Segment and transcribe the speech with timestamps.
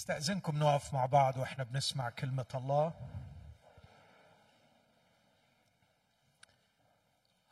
[0.00, 2.92] استأذنكم نقف مع بعض وإحنا بنسمع كلمة الله.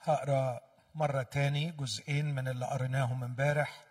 [0.03, 0.61] هقرأ
[0.95, 3.85] مرة تاني جزئين من اللي قريناهم امبارح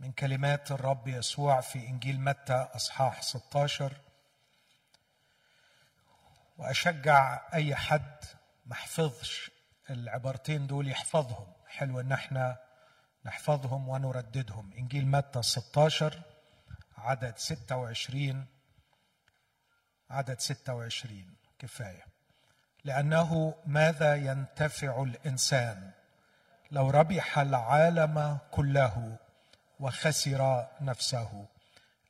[0.00, 3.92] من كلمات الرب يسوع في إنجيل متى أصحاح 16
[6.58, 8.16] وأشجع أي حد
[8.66, 9.50] ما حفظش
[9.90, 11.52] العبارتين دول يحفظهم.
[11.66, 12.58] حلو إن إحنا
[13.24, 14.72] نحفظهم ونرددهم.
[14.72, 16.22] إنجيل متى 16
[16.98, 18.46] عدد 26
[20.10, 21.24] عدد 26
[21.58, 22.04] كفاية.
[22.84, 25.90] لأنه ماذا ينتفع الإنسان؟
[26.70, 29.16] لو ربح العالم كله
[29.80, 31.46] وخسر نفسه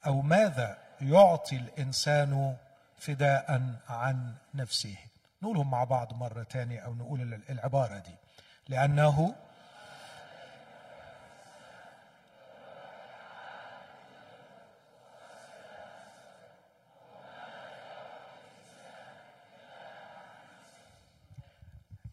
[0.07, 2.57] أو ماذا يعطي الإنسان
[2.99, 4.97] فداء عن نفسه؟
[5.43, 8.15] نقولهم مع بعض مرة ثانية أو نقول العبارة دي.
[8.69, 9.35] لأنه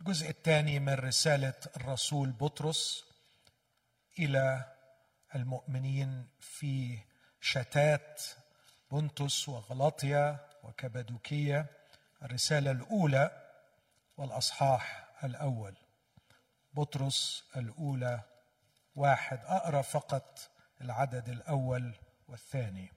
[0.06, 3.06] الجزء الثاني من رسالة الرسول بطرس
[4.20, 4.76] إلى
[5.36, 7.00] المؤمنين في
[7.42, 8.22] شتات
[8.92, 11.66] بنتس وغلاطيا وكبدوكية
[12.24, 13.52] الرسالة الأولى
[14.18, 15.76] والأصحاح الأول.
[16.74, 18.22] بطرس الأولى
[18.96, 20.40] واحد أقرأ فقط
[20.82, 21.94] العدد الأول
[22.28, 22.92] والثاني.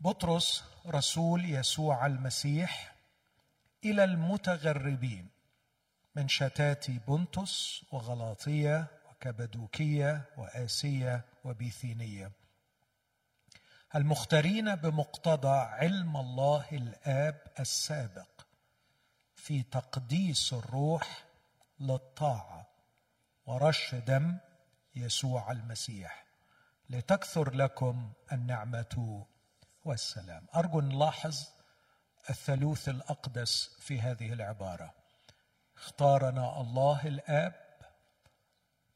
[0.00, 2.97] بطرس رسول يسوع المسيح
[3.84, 5.28] إلى المتغربين
[6.14, 12.32] من شتات بنطس وغلاطية وكبدوكية وآسية وبيثينية.
[13.94, 18.28] المختارين بمقتضى علم الله الآب السابق
[19.34, 21.24] في تقديس الروح
[21.80, 22.66] للطاعة
[23.46, 24.38] ورش دم
[24.94, 26.26] يسوع المسيح.
[26.90, 29.26] لتكثر لكم النعمة
[29.84, 30.46] والسلام.
[30.56, 31.57] أرجو نلاحظ
[32.30, 34.94] الثالوث الأقدس في هذه العبارة.
[35.76, 37.54] اختارنا الله الآب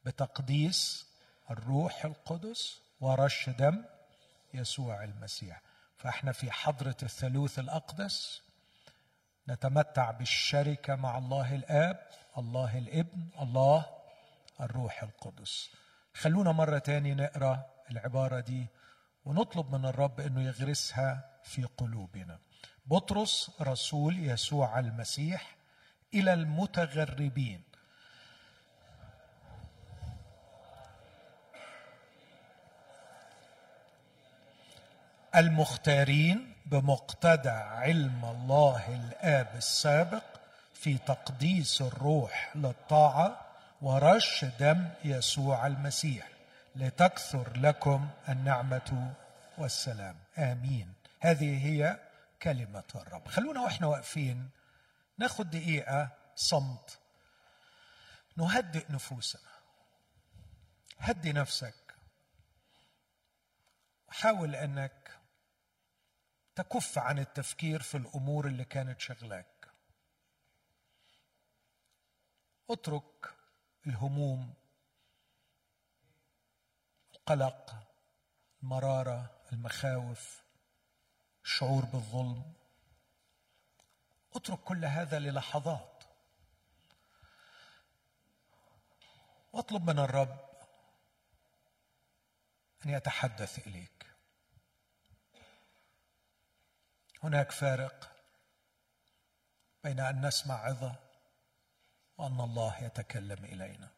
[0.05, 1.07] بتقديس
[1.51, 3.85] الروح القدس ورش دم
[4.53, 5.61] يسوع المسيح.
[5.97, 8.41] فإحنا في حضرة الثالوث الأقدس
[9.49, 12.07] نتمتع بالشركة مع الله الآب
[12.37, 13.85] الله الابن الله
[14.61, 15.69] الروح القدس.
[16.13, 18.67] خلونا مرة تاني نقرأ العبارة دي
[19.25, 22.39] ونطلب من الرب إنه يغرسها في قلوبنا.
[22.85, 25.55] بطرس رسول يسوع المسيح
[26.13, 27.61] إلى المتغربين.
[35.35, 40.23] المختارين بمقتضى علم الله الآب السابق
[40.73, 43.41] في تقديس الروح للطاعة
[43.81, 46.27] ورش دم يسوع المسيح.
[46.75, 49.13] لتكثر لكم النعمة
[49.57, 50.15] والسلام.
[50.37, 50.93] آمين.
[51.19, 51.97] هذه هي
[52.43, 53.27] كلمة الرب.
[53.27, 54.49] خلونا وإحنا واقفين
[55.17, 56.99] ناخد دقيقة صمت.
[58.37, 59.51] نهدئ نفوسنا.
[60.97, 61.95] هدي نفسك.
[64.09, 65.19] حاول إنك
[66.55, 69.69] تكف عن التفكير في الأمور اللي كانت شغلاك.
[72.69, 73.33] اترك
[73.87, 74.53] الهموم
[77.15, 77.75] القلق
[78.63, 80.42] المرارة المخاوف
[81.43, 82.53] الشعور بالظلم.
[84.35, 86.03] اترك كل هذا للحظات.
[89.53, 90.49] واطلب من الرب
[92.85, 94.05] أن يتحدث إليك.
[97.23, 98.11] هناك فارق
[99.83, 100.95] بين أن نسمع عظة
[102.17, 103.91] وأن الله يتكلم إلينا.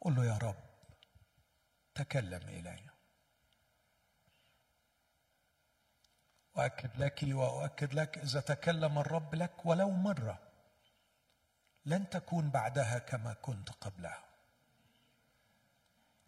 [0.00, 0.64] قل له يا رب
[1.94, 2.95] تكلم إلينا.
[6.56, 10.38] واكد لك وأؤكد لك اذا تكلم الرب لك ولو مرة
[11.86, 14.24] لن تكون بعدها كما كنت قبلها.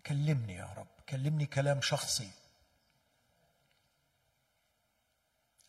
[0.06, 2.30] كلمني يا رب كلمني كلام شخصي.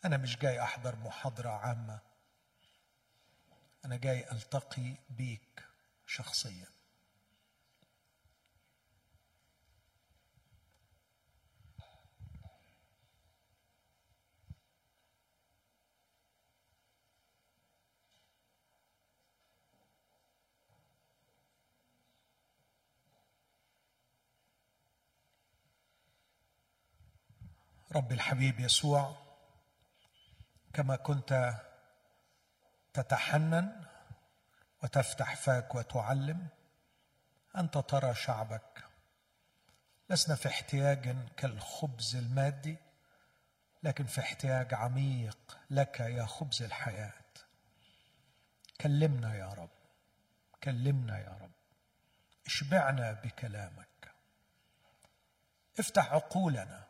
[0.06, 2.00] أنا مش جاي أحضر محاضرة عامة
[3.86, 5.64] أنا جاي ألتقي بيك
[6.06, 6.68] شخصيا.
[27.92, 29.16] رب الحبيب يسوع
[30.74, 31.54] كما كنت
[32.94, 33.86] تتحنن
[34.84, 36.48] وتفتح فاك وتعلم
[37.58, 38.84] أنت ترى شعبك.
[40.10, 42.78] لسنا في احتياج كالخبز المادي
[43.84, 47.14] لكن في احتياج عميق لك يا خبز الحياة.
[48.82, 49.70] كلمنا يا رب
[50.64, 51.52] كلمنا يا رب.
[52.46, 54.12] اشبعنا بكلامك.
[55.80, 56.89] افتح عقولنا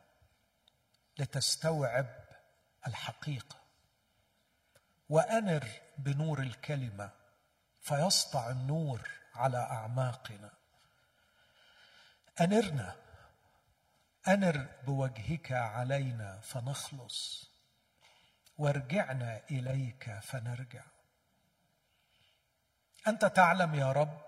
[1.20, 2.08] لتستوعب
[2.88, 3.60] الحقيقة.
[5.10, 5.68] وانر
[5.98, 7.12] بنور الكلمة
[7.82, 10.52] فيسطع النور على أعماقنا.
[12.42, 12.96] انرنا
[14.28, 17.50] انر بوجهك علينا فنخلص.
[18.58, 20.84] وارجعنا إليك فنرجع.
[23.08, 24.22] أنت تعلم يا رب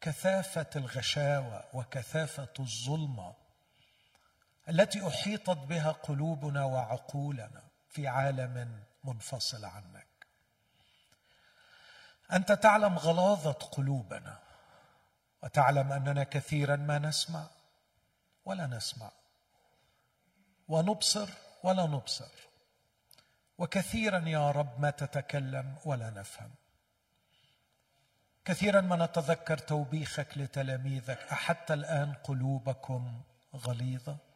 [0.00, 3.47] كثافة الغشاوة وكثافة الظلمة.
[4.68, 10.06] التي أحيطت بها قلوبنا وعقولنا في عالم منفصل عنك.
[12.32, 14.38] أنت تعلم غلاظة قلوبنا
[15.42, 17.46] وتعلم أننا كثيرا ما نسمع
[18.44, 19.10] ولا نسمع
[20.68, 21.28] ونبصر
[21.62, 22.32] ولا نبصر
[23.58, 26.50] وكثيرا يا رب ما تتكلم ولا نفهم.
[28.44, 33.22] كثيرا ما نتذكر توبيخك لتلاميذك احتى الآن قلوبكم
[33.54, 34.27] غليظة؟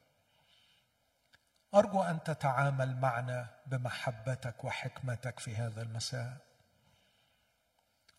[1.75, 6.37] أرجو أن تتعامل معنا بمحبتك وحكمتك في هذا المساء.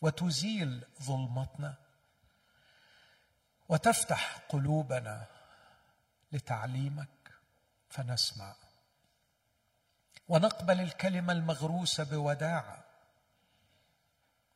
[0.01, 1.75] وتزيل ظلمتنا.
[3.69, 5.25] وتفتح قلوبنا
[6.31, 7.09] لتعليمك.
[7.89, 8.55] فنسمع.
[10.27, 12.83] ونقبل الكلمة المغروسة بوداعه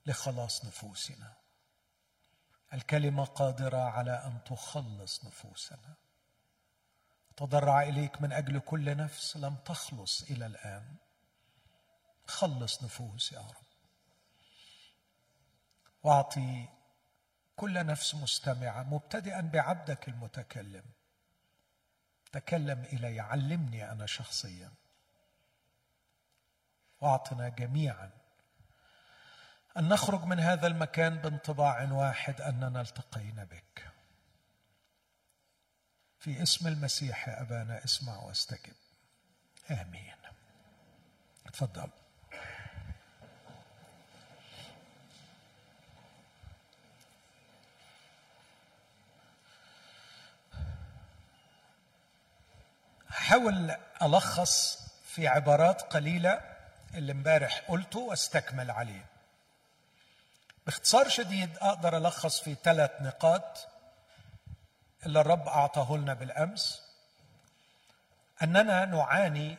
[0.05, 1.33] لخلاص نفوسنا.
[2.73, 6.06] الكلمة قادرة على أن تخلص نفوسنا.
[7.37, 10.95] تضرع إليك من أجل كل نفس لم تخلص إلى الآن.
[12.27, 13.67] خلص نفوس يا رب.
[16.03, 16.69] واعطي
[17.55, 20.83] كل نفس مستمعة مبتدئا بعبدك المتكلم.
[22.31, 24.71] تكلم إلي علمني أنا شخصيا.
[27.01, 28.11] واعطنا جميعا.
[29.77, 33.96] أن نخرج من هذا المكان بانطباع واحد أننا التقينا بك.
[36.27, 38.73] في اسم المسيح يا أبانا اسمع واستجب.
[39.71, 40.15] آمين.
[41.53, 41.89] تفضل
[53.11, 56.41] أحاول ألخص في عبارات قليلة
[56.93, 59.05] اللي امبارح قلته واستكمل عليه.
[60.65, 63.76] باختصار شديد أقدر ألخص في ثلاث نقاط.
[65.05, 66.81] اللي الرب أعطاه لنا بالأمس
[68.43, 69.57] أننا نعاني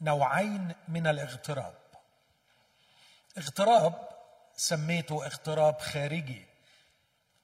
[0.00, 1.74] نوعين من الاغتراب.
[3.38, 4.08] اغتراب
[4.56, 6.46] سميته اغتراب خارجي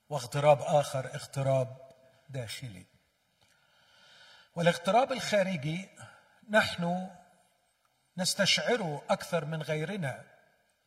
[0.09, 1.77] واغتراب آخر اغتراب
[2.29, 2.87] داخلي.
[4.55, 5.89] والاغتراب الخارجي
[6.51, 7.11] نحن
[8.17, 10.25] نستشعره أكثر من غيرنا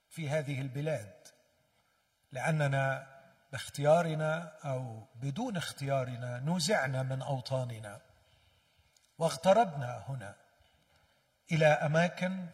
[0.09, 1.13] في هذه البلاد
[2.31, 3.12] لأننا
[3.53, 8.01] باختيارنا أو بدون اختيارنا نزعنا من أوطاننا.
[9.17, 10.35] واغتربنا هنا
[11.51, 12.47] إلى أماكن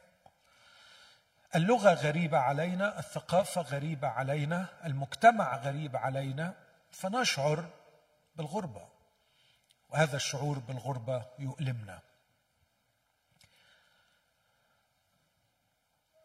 [1.55, 6.53] اللغة غريبة علينا الثقافة غريبة علينا المجتمع غريب علينا
[6.91, 7.69] فنشعر
[8.35, 8.87] بالغربة.
[9.89, 11.99] وهذا الشعور بالغربة يؤلمنا.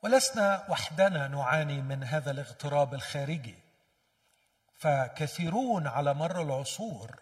[0.03, 3.64] ولسنا وحدنا نعاني من هذا الاغتراب الخارجي.
[4.85, 7.21] فكثيرون على مر العصور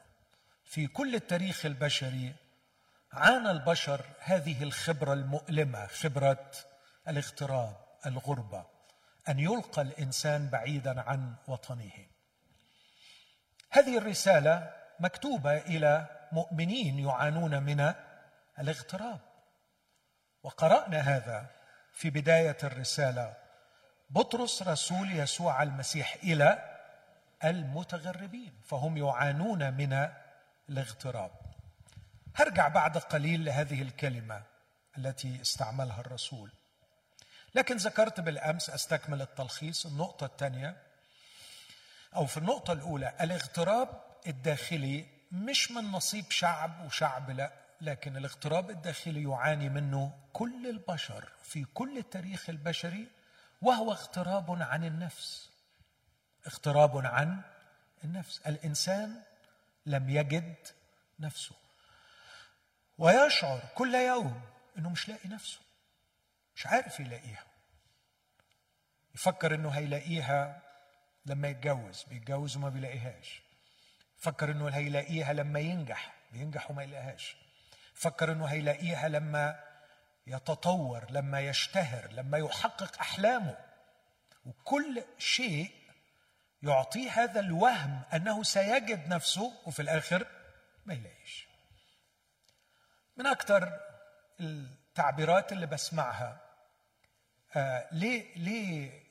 [0.64, 2.34] في كل التاريخ البشري
[3.12, 6.50] عانى البشر هذه الخبرة المؤلمة خبرة
[7.08, 7.76] الاغتراب
[8.06, 8.66] الغربة
[9.28, 11.92] أن يلقى الإنسان بعيدا عن وطنه.
[13.70, 17.94] هذه الرسالة مكتوبة إلى مؤمنين يعانون من
[18.58, 19.20] الاغتراب.
[20.42, 21.46] وقرأنا هذا
[21.92, 23.34] في بداية الرسالة.
[24.10, 26.71] بطرس رسول يسوع المسيح إلى
[27.44, 30.08] المتغربين فهم يعانون من
[30.68, 31.30] الاغتراب.
[32.36, 34.42] هرجع بعد قليل لهذه الكلمة
[34.98, 36.50] التي استعملها الرسول.
[37.54, 40.76] لكن ذكرت بالأمس أستكمل التلخيص النقطة الثانية
[42.16, 43.88] أو في النقطة الأولى الاغتراب
[44.26, 51.64] الداخلي مش من نصيب شعب وشعب لا لكن الاغتراب الداخلي يعاني منه كل البشر في
[51.64, 53.06] كل التاريخ البشري
[53.62, 55.51] وهو اغتراب عن النفس.
[56.46, 57.42] اغتراب عن
[58.04, 58.40] النفس.
[58.46, 59.22] الإنسان
[59.86, 60.54] لم يجد
[61.20, 61.54] نفسه.
[62.98, 64.42] ويشعر كل يوم
[64.78, 65.60] إنه مش لاقي نفسه.
[66.56, 67.44] مش عارف يلاقيها.
[69.14, 70.62] يفكر إنه هيلاقيها
[71.26, 73.42] لما يتجوز بيتجوز وما بيلاقيهاش.
[74.18, 77.36] فكر إنه هيلاقيها لما ينجح بينجح وما يلاقيهاش.
[77.94, 79.64] فكر إنه هيلاقيها لما
[80.26, 83.56] يتطور لما يشتهر لما يحقق أحلامه.
[84.46, 85.81] وكل شيء
[86.62, 90.26] يعطيه هذا الوهم أنه سيجد نفسه وفي الآخر
[90.86, 91.48] ما يلاقيش.
[93.16, 93.80] من أكثر
[94.40, 96.40] التعبيرات اللي بسمعها
[97.56, 99.02] آه ليه ليه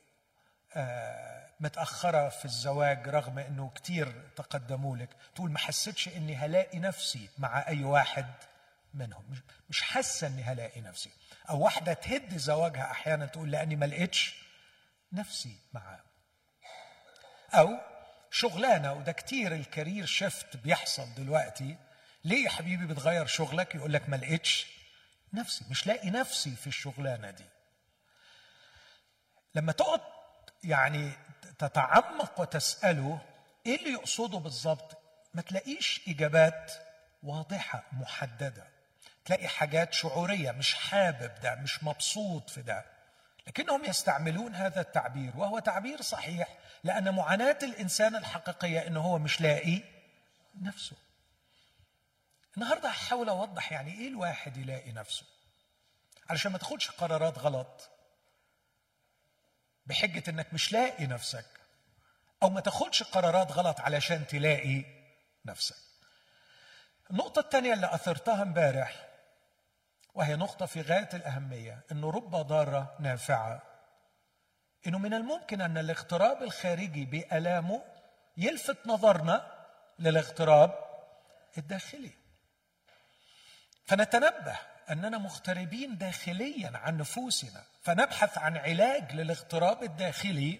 [0.76, 7.30] آه متأخرة في الزواج رغم أنه كتير تقدموا لك؟ تقول ما حسيتش أني هلاقي نفسي
[7.38, 8.26] مع أي واحد
[8.94, 9.24] منهم.
[9.30, 9.40] مش,
[9.70, 11.12] مش حاسة أني هلاقي نفسي.
[11.50, 14.44] أو واحدة تهد زواجها أحيانا تقول لأني ما لقيتش
[15.14, 16.11] نفسي معاه
[17.54, 17.78] أو
[18.32, 21.78] شغلانة وده كتير الكارير شيفت بيحصل دلوقتي.
[22.24, 24.68] ليه يا حبيبي بتغير شغلك؟ يقول لك ما لقيتش
[25.34, 27.46] نفسي مش لاقي نفسي في الشغلانة دي.
[29.56, 30.02] لما تقعد
[30.64, 31.12] يعني
[31.60, 33.22] تتعمق وتسأله
[33.66, 34.98] إيه اللي يقصده بالظبط
[35.34, 36.72] ما تلاقيش إجابات
[37.24, 38.68] واضحة محددة.
[39.26, 42.86] تلاقي حاجات شعورية مش حابب ده مش مبسوط في ده.
[43.48, 49.82] لكنهم يستعملون هذا التعبير وهو تعبير صحيح لأن معاناة الإنسان الحقيقية إنه هو مش لاقي
[50.62, 50.96] نفسه.
[52.58, 55.26] النهارده هحاول أوضح يعني إيه الواحد يلاقي نفسه.
[56.30, 57.90] علشان ما تاخدش قرارات غلط.
[59.86, 61.46] بحجة إنك مش لاقي نفسك
[62.44, 64.86] أو ما تاخدش قرارات غلط علشان تلاقي
[65.46, 65.76] نفسك.
[67.12, 69.11] النقطة الثانية اللي أثرتها امبارح
[70.14, 73.62] وهي نقطة في غاية الأهمية إنه رب ضارة نافعة.
[74.88, 77.84] إنه من الممكن أن الاغتراب الخارجي بآلامه
[78.38, 79.52] يلفت نظرنا
[80.00, 80.74] للاغتراب
[81.58, 82.12] الداخلي.
[83.86, 84.58] فنتنبه
[84.90, 90.60] أننا مغتربين داخليا عن نفوسنا فنبحث عن علاج للاغتراب الداخلي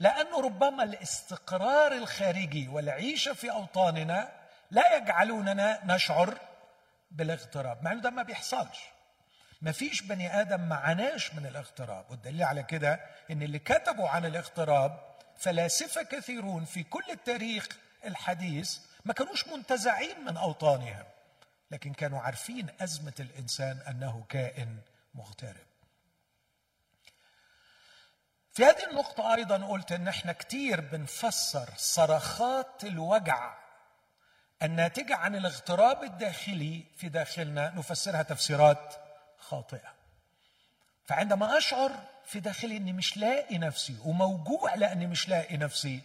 [0.00, 4.32] لأنه ربما الاستقرار الخارجي والعيشة في أوطاننا
[4.70, 6.38] لا يجعلوننا نشعر
[7.14, 8.78] بالاغتراب مع أنه ده ما بيحصلش.
[9.62, 15.14] ما فيش بني آدم معناش من الاغتراب والدليل على كده أن اللي كتبوا عن الاغتراب
[15.36, 17.68] فلاسفة كثيرون في كل التاريخ
[18.04, 21.04] الحديث ما كانوش منتزعين من أوطانهم
[21.70, 24.78] لكن كانوا عارفين أزمة الإنسان أنه كائن
[25.14, 25.66] مغترب.
[28.52, 33.54] في هذه النقطة أيضا قلت إن إحنا كتير بنفسر صرخات الوجع
[34.62, 38.94] الناتجة عن الاغتراب الداخلي في داخلنا نفسرها تفسيرات
[39.38, 39.94] خاطئة.
[41.06, 41.92] فعندما أشعر
[42.26, 46.02] في داخلي إني مش لاقي نفسي وموجوع لأني مش لاقي نفسي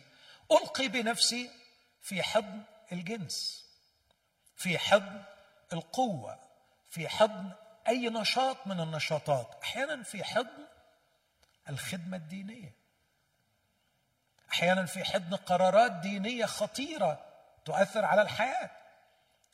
[0.52, 1.50] ألقي بنفسي
[2.02, 3.66] في حضن الجنس
[4.56, 5.24] في حضن
[5.74, 6.40] القوة
[6.90, 7.52] في حضن
[7.88, 9.48] أي نشاط من النشاطات.
[9.64, 10.66] أحيانا في حضن
[11.70, 12.74] الخدمة الدينية.
[14.52, 17.26] أحيانا في حضن قرارات دينية خطيرة
[17.66, 18.70] تؤثر على الحياة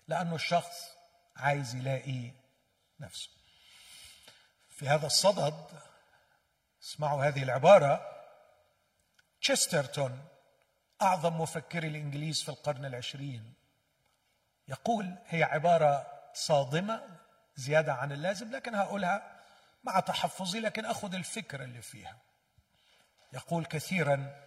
[0.07, 0.95] لأنه الشخص
[1.37, 2.31] عايز يلاقي
[2.99, 3.29] نفسه.
[4.69, 5.81] في هذا الصدد
[6.83, 8.11] اسمعوا هذه العبارة
[9.41, 10.27] تشسترتون
[11.01, 13.53] أعظم مفكري الإنجليز في القرن العشرين
[14.67, 17.19] يقول هي عبارة صادمة
[17.55, 19.41] زيادة عن اللازم لكن هقولها
[19.83, 22.17] مع تحفظي لكن أخذ الفكرة اللي فيها.
[23.33, 24.45] يقول كثيرا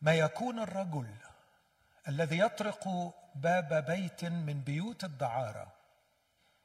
[0.00, 1.14] ما يكون الرجل
[2.08, 2.88] الذي يطرق
[3.34, 5.72] باب بيت من بيوت الدعارة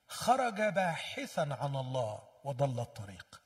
[0.08, 3.42] خرج باحثا عن الله وضل الطريق.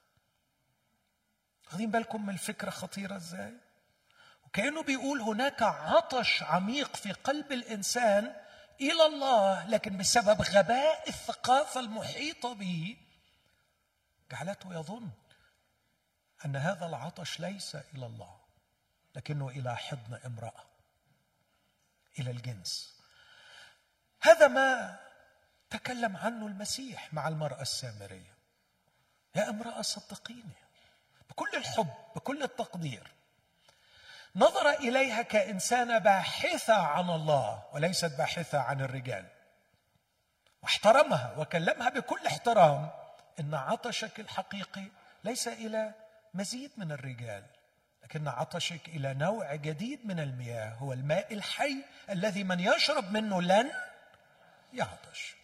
[1.66, 3.54] واخدين بالكم من الفكرة خطيرة إزاي؟
[4.46, 8.36] وكأنه بيقول هناك عطش عميق في قلب الإنسان
[8.82, 12.98] إلى الله لكن بسبب غباء الثقافة المحيطة به
[14.32, 15.10] جعلته يظن
[16.46, 18.40] أن هذا العطش ليس إلى الله
[19.16, 20.69] لكنه إلى حضن امرأة.
[22.20, 23.00] إلى الجنس.
[24.22, 25.00] هذا ما
[25.70, 28.34] تكلم عنه المسيح مع المرأة السامرية.
[29.36, 30.60] يا امرأة صدقيني
[31.30, 33.12] بكل الحب بكل التقدير
[34.36, 39.26] نظر إليها كإنسانة باحثة عن الله وليست باحثة عن الرجال.
[40.62, 42.90] واحترمها وكلمها بكل احترام
[43.40, 44.86] إن عطشك الحقيقي
[45.24, 45.94] ليس إلى
[46.34, 47.46] مزيد من الرجال.
[48.10, 53.72] لكن عطشك إلى نوع جديد من المياه هو الماء الحي الذي من يشرب منه لن
[54.74, 55.36] يعطش.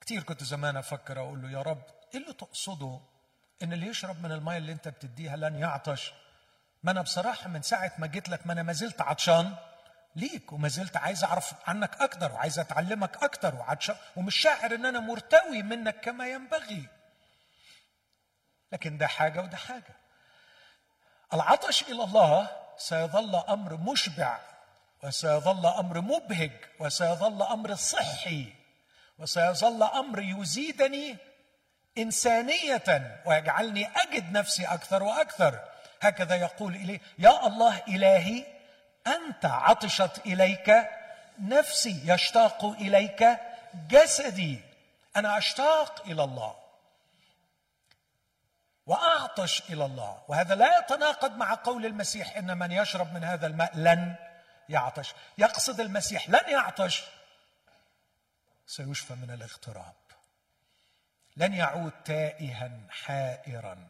[0.00, 1.82] كثير كنت زمان أفكر أقول له يا رب
[2.14, 3.00] إيه اللي تقصده؟
[3.62, 6.12] إن اللي يشرب من الماء اللي أنت بتديها لن يعطش.
[6.82, 9.56] ما أنا بصراحة من ساعة ما جيت لك ما أنا ما زلت عطشان.
[10.16, 15.00] ليك وما زلت عايز أعرف عنك أكتر وعايز أتعلمك أكتر وعطشان ومش شاعر إن أنا
[15.00, 16.88] مرتوي منك كما ينبغي.
[18.72, 20.07] لكن ده حاجة وده حاجة.
[21.34, 24.38] العطش إلى الله سيظل أمر مشبع
[25.02, 28.52] وسيظل أمر مبهج وسيظل أمر صحي
[29.18, 31.16] وسيظل أمر يزيدني
[31.98, 35.60] إنسانية ويجعلني أجد نفسي أكثر وأكثر.
[36.00, 38.44] هكذا يقول اليه يا الله إلهي
[39.06, 40.88] أنت عطشت إليك
[41.38, 43.38] نفسي يشتاق إليك
[43.88, 44.60] جسدي
[45.16, 46.54] أنا أشتاق إلى الله.
[48.88, 50.22] وأعطش إلى الله.
[50.28, 54.14] وهذا لا يتناقض مع قول المسيح إن من يشرب من هذا الماء لن
[54.68, 55.14] يعطش.
[55.38, 57.04] يقصد المسيح لن يعطش.
[58.66, 59.94] سيشفى من الاغتراب.
[61.36, 63.88] لن يعود تائها حائرا.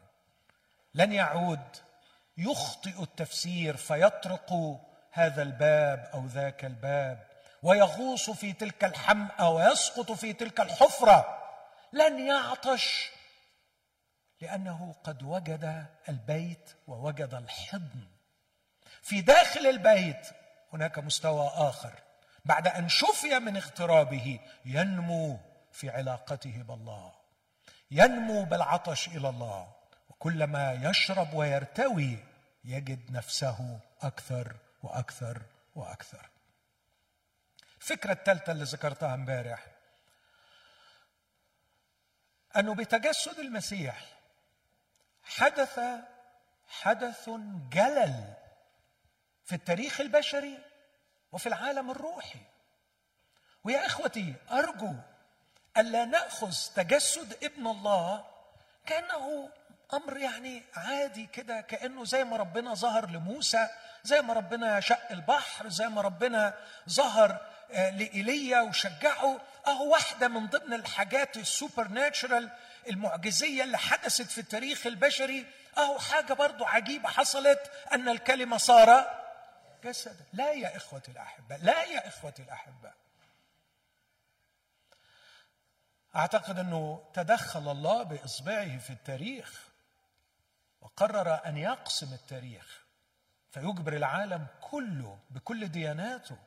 [0.93, 1.77] لن يعود
[2.37, 4.79] يخطئ التفسير فيطرق
[5.11, 7.27] هذا الباب أو ذاك الباب.
[7.63, 11.37] ويغوص في تلك الحمأة ويسقط في تلك الحفرة.
[11.93, 13.09] لن يعطش.
[14.41, 18.07] لأنه قد وجد البيت ووجد الحضن.
[19.01, 20.27] في داخل البيت
[20.73, 21.93] هناك مستوى آخر.
[22.45, 25.39] بعد أن شفي من اغترابه ينمو
[25.71, 27.13] في علاقته بالله.
[27.91, 29.73] ينمو بالعطش إلى الله.
[30.09, 32.17] وكلما يشرب ويرتوي
[32.63, 35.41] يجد نفسه أكثر وأكثر
[35.75, 36.29] وأكثر.
[37.77, 39.65] الفكرة الثالثة اللي ذكرتها امبارح.
[42.57, 44.18] أنه بتجسد المسيح
[45.37, 45.79] حدث
[46.67, 47.29] حدث
[47.73, 48.33] جلل
[49.45, 50.59] في التاريخ البشري
[51.31, 52.39] وفي العالم الروحي.
[53.63, 54.93] ويا إخوتي أرجو
[55.77, 58.25] ألا نأخذ تجسد ابن الله
[58.85, 59.49] كأنه
[59.93, 63.67] أمر يعني عادي كده كأنه زي ما ربنا ظهر لموسى
[64.03, 66.53] زي ما ربنا شق البحر زي ما ربنا
[66.89, 67.37] ظهر
[67.71, 69.41] آه، لإيليا وشجعه.
[69.67, 72.49] أهو واحدة من ضمن الحاجات السوبر ناتشرال
[72.89, 75.45] المعجزية اللي حدثت في التاريخ البشري.
[75.77, 79.19] أهو حاجة برضو عجيبة حصلت أن الكلمة صار
[79.83, 80.25] جسدا.
[80.33, 82.93] لا يا إخوتي الأحباء لا يا إخوتي الأحباء
[86.15, 89.63] أعتقد أنه تدخل الله بإصبعه في التاريخ
[90.81, 92.79] وقرر أن يقسم التاريخ
[93.51, 96.37] فيجبر العالم كله بكل دياناته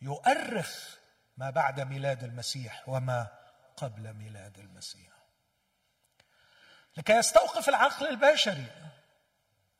[0.00, 0.96] يؤرخ
[1.36, 3.26] ما بعد ميلاد المسيح وما
[3.76, 5.13] قبل ميلاد المسيح.
[6.96, 8.66] لكي يستوقف العقل البشري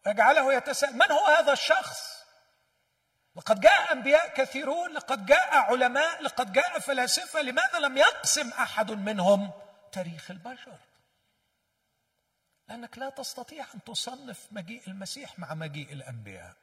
[0.07, 2.15] ويجعله يتساءل من هو هذا الشخص؟
[3.37, 9.51] لقد جاء أنبياء كثيرون لقد جاء علماء لقد جاء فلاسفة لماذا لم يقسم أحد منهم
[9.93, 10.79] تاريخ البشر؟
[12.69, 16.57] لأنك لا تستطيع أن تصنف مجيء المسيح مع مجيء الأنبياء.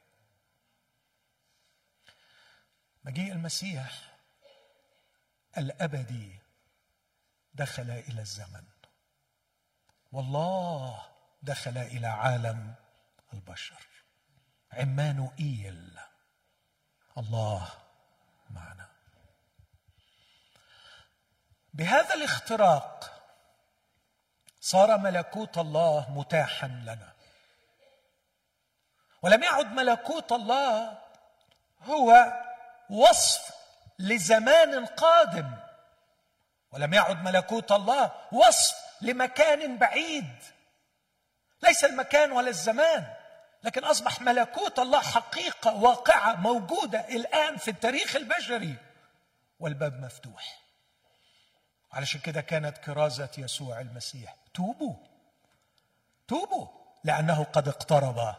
[3.04, 3.92] مجيء المسيح
[5.58, 6.38] الأبدي
[7.54, 8.71] دخل إلى الزمن.
[10.12, 11.06] والله
[11.42, 12.74] دخل إلى عالم
[13.32, 13.86] البشر.
[14.72, 15.98] عمانوئيل
[17.18, 17.68] الله
[18.50, 18.88] معنا.
[21.74, 23.22] بهذا الاختراق
[24.60, 27.12] صار ملكوت الله متاحا لنا.
[29.22, 30.98] ولم يعد ملكوت الله
[31.82, 32.32] هو
[32.90, 33.52] وصف
[33.98, 35.56] لزمان قادم.
[36.70, 40.36] ولم يعد ملكوت الله وصف لمكان بعيد.
[41.62, 43.06] ليس المكان ولا الزمان
[43.62, 48.76] لكن أصبح ملكوت الله حقيقة واقعة موجودة الآن في التاريخ البشري.
[49.60, 50.58] والباب مفتوح.
[51.92, 54.36] علشان كده كانت كرازة يسوع المسيح.
[54.54, 54.94] توبوا.
[56.28, 56.66] توبوا
[57.04, 58.34] لأنه قد اقترب.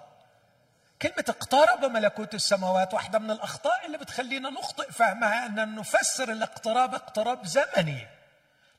[1.02, 4.92] كلمة اقترب ملكوت السماوات واحدة من الأخطاء اللي بتخلينا نخطئ.
[4.92, 8.08] فهمها أن نفسر الاقتراب اقتراب زمني.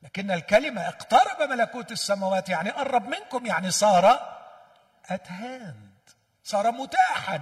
[0.05, 4.35] لكن الكلمة اقترب ملكوت السماوات يعني قرب منكم يعني صار
[5.09, 5.95] hand
[6.45, 7.40] صار متاحا.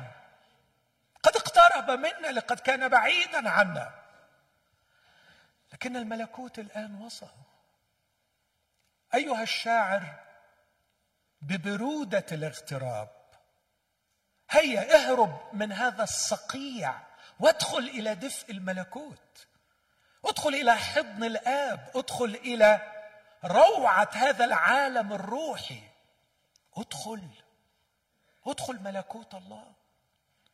[1.23, 3.95] قد اقترب منا لقد كان بعيدا عنا.
[5.73, 7.31] لكن الملكوت الآن وصل.
[9.15, 10.15] أيها الشاعر
[11.43, 13.11] ببرودة الاغتراب
[14.51, 16.95] هيا اهرب من هذا الصقيع
[17.41, 19.47] وادخل إلى دفء الملكوت.
[20.25, 22.93] ادخل إلى حضن الآب ادخل إلى
[23.45, 25.83] روعة هذا العالم الروحي.
[26.77, 27.31] ادخل
[28.47, 29.73] ادخل ملكوت الله.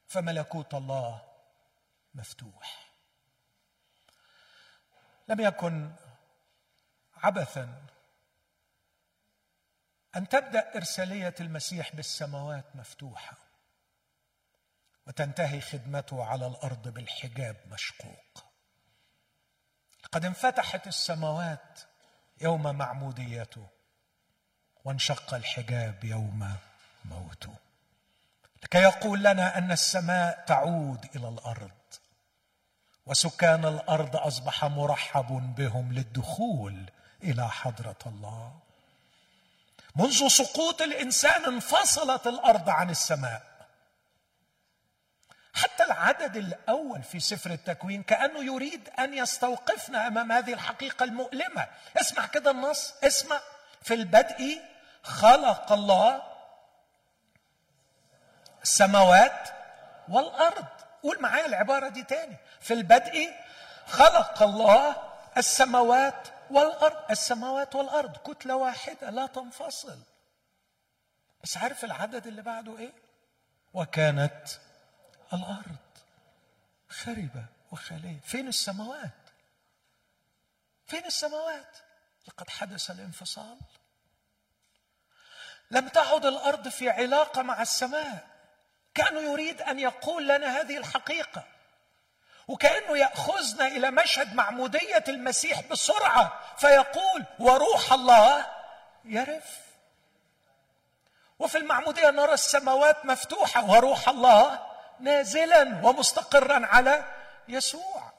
[0.06, 1.22] فملكوت الله
[2.14, 2.88] مفتوح.
[5.28, 5.92] لم يكن
[7.16, 7.82] عبثا
[10.16, 13.36] أن تبدأ إرسالية المسيح بالسماوات مفتوحة
[15.06, 18.47] وتنتهي خدمته على الأرض بالحجاب مشقوق.
[20.12, 21.80] قد انفتحت السماوات
[22.40, 23.66] يوم معموديته
[24.84, 26.56] وانشق الحجاب يوم
[27.04, 27.54] موته
[28.62, 31.70] لكي يقول لنا أن السماء تعود إلى الأرض
[33.06, 36.90] وسكان الأرض أصبح مرحب بهم للدخول
[37.22, 38.58] إلى حضرة الله.
[39.96, 43.57] منذ سقوط الإنسان انفصلت الأرض عن السماء.
[45.54, 51.66] حتى العدد الأول في سفر التكوين كأنه يريد أن يستوقفنا أمام هذه الحقيقة المؤلمة.
[51.96, 53.40] اسمع كده النص اسمع.
[53.82, 54.60] في البدء
[55.02, 56.22] خلق الله
[58.62, 59.48] السماوات
[60.08, 60.66] والأرض.
[61.02, 62.36] قول معايا العبارة دي تاني.
[62.60, 63.30] في البدء
[63.86, 64.96] خلق الله
[65.36, 67.10] السماوات والأرض.
[67.10, 69.98] السماوات والأرض كتلة واحدة لا تنفصل.
[71.42, 72.92] بس عارف العدد اللي بعده إيه؟
[73.74, 74.48] وكانت
[75.32, 75.76] الأرض
[76.88, 79.10] خربة وخاليه فين السماوات؟
[80.86, 81.76] فين السماوات؟
[82.28, 83.58] لقد حدث الانفصال.
[85.70, 88.28] لم تعد الأرض في علاقة مع السماء.
[88.94, 91.44] كانه يريد أن يقول لنا هذه الحقيقة.
[92.48, 98.46] وكأنه يأخذنا إلى مشهد معمودية المسيح بسرعة فيقول وروح الله
[99.04, 99.58] يرف
[101.38, 104.67] وفي المعمودية نرى السماوات مفتوحة وروح الله
[105.00, 107.04] نازلا ومستقرا على
[107.48, 108.12] يسوع.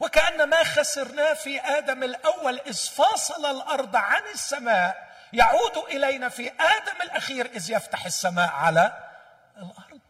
[0.00, 7.02] وكأن ما خسرناه في آدم الأول إذ فاصل الأرض عن السماء يعود إلينا في آدم
[7.02, 9.10] الأخير إذ يفتح السماء على
[9.56, 10.00] الأرض.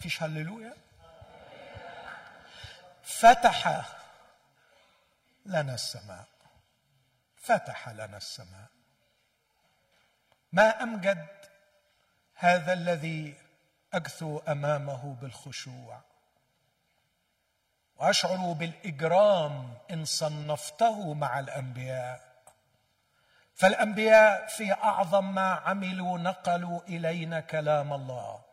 [0.00, 0.76] فيش هللويا؟
[3.02, 3.82] فتح
[5.46, 6.24] لنا السماء.
[7.42, 8.68] فتح لنا السماء.
[10.52, 11.26] ما أمجد
[12.34, 13.43] هذا الذي
[13.96, 16.00] اجثو أمامه بالخشوع.
[17.96, 22.34] وأشعر بالإجرام إن صنفته مع الأنبياء.
[23.54, 28.44] فالأنبياء في أعظم ما عملوا نقلوا إلينا كلام الله.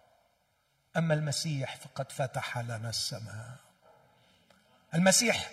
[0.98, 3.56] أما المسيح فقد فتح لنا السماء.
[4.94, 5.50] المسيح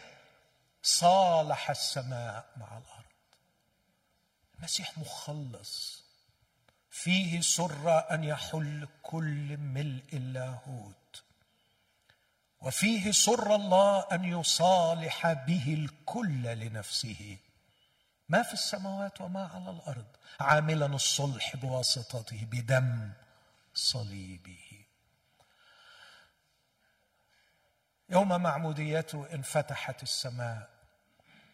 [0.83, 3.05] صالح السماء مع الأرض.
[4.59, 6.08] المسيح مخلص.
[7.03, 11.23] فيه سر أن يحل كل ملء اللاهوت
[12.61, 17.37] وفيه سر الله أن يصالح به الكل لنفسه.
[18.29, 20.07] ما في السماوات وما على الأرض.
[20.41, 23.13] عاملا الصلح بواسطته بدم
[23.75, 24.87] صليبه.
[28.09, 30.71] يوم معموديته انفتحت السماء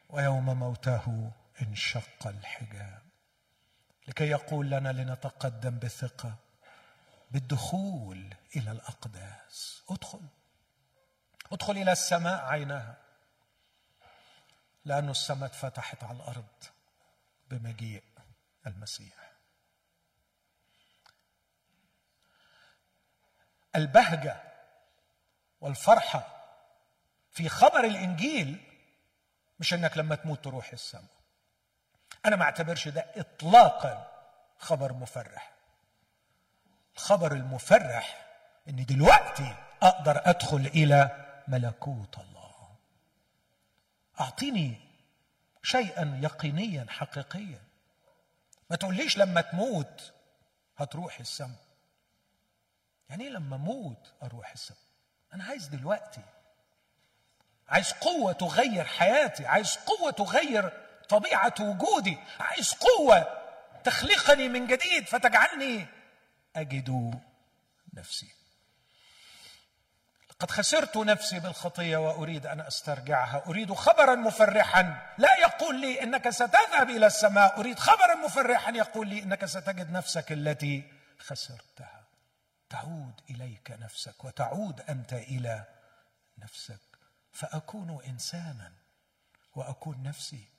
[0.08, 3.03] ويوم موته انشق الحجاب.
[4.08, 6.34] لكي يقول لنا لنتقدم بثقة
[7.30, 9.82] بالدخول إلى الأقداس.
[9.90, 10.20] ادخل.
[11.52, 12.96] ادخل إلى السماء عينها
[14.84, 16.64] لأن السماء اتفتحت على الأرض
[17.50, 18.02] بمجيء
[18.66, 19.32] المسيح.
[23.76, 24.42] البهجة
[25.60, 26.44] والفرحة
[27.30, 28.70] في خبر الإنجيل
[29.60, 31.23] مش إنك لما تموت تروح السماء.
[32.26, 34.10] أنا ما أعتبرش ده إطلاقا
[34.58, 35.52] خبر مفرح.
[36.96, 38.26] الخبر المفرح
[38.68, 42.54] إن دلوقتي أقدر أدخل إلى ملكوت الله.
[44.20, 44.80] أعطيني
[45.62, 47.60] شيئا يقينيا حقيقيا.
[48.70, 50.12] ما تقوليش لما تموت
[50.76, 51.64] هتروح السماء
[53.10, 54.80] يعني إيه لما أموت أروح السماء
[55.34, 56.22] أنا عايز دلوقتي.
[57.68, 59.46] عايز قوة تغير حياتي.
[59.46, 62.18] عايز قوة تغير طبيعة وجودي.
[62.40, 63.44] عايز قوة.
[63.84, 65.86] تخلقني من جديد فتجعلني
[66.56, 67.20] أجد
[67.94, 68.32] نفسي.
[70.38, 73.42] قد خسرت نفسي بالخطية وأريد أن أسترجعها.
[73.46, 75.12] أريد خبرا مفرحا.
[75.18, 77.60] لا يقول لي إنك ستذهب إلى السماء.
[77.60, 78.70] أريد خبرا مفرحا.
[78.70, 82.04] يقول لي إنك ستجد نفسك التي خسرتها.
[82.70, 85.64] تعود إليك نفسك وتعود أنت إلى
[86.38, 86.80] نفسك.
[87.32, 88.72] فأكون انسانا
[89.54, 90.53] وأكون نفسي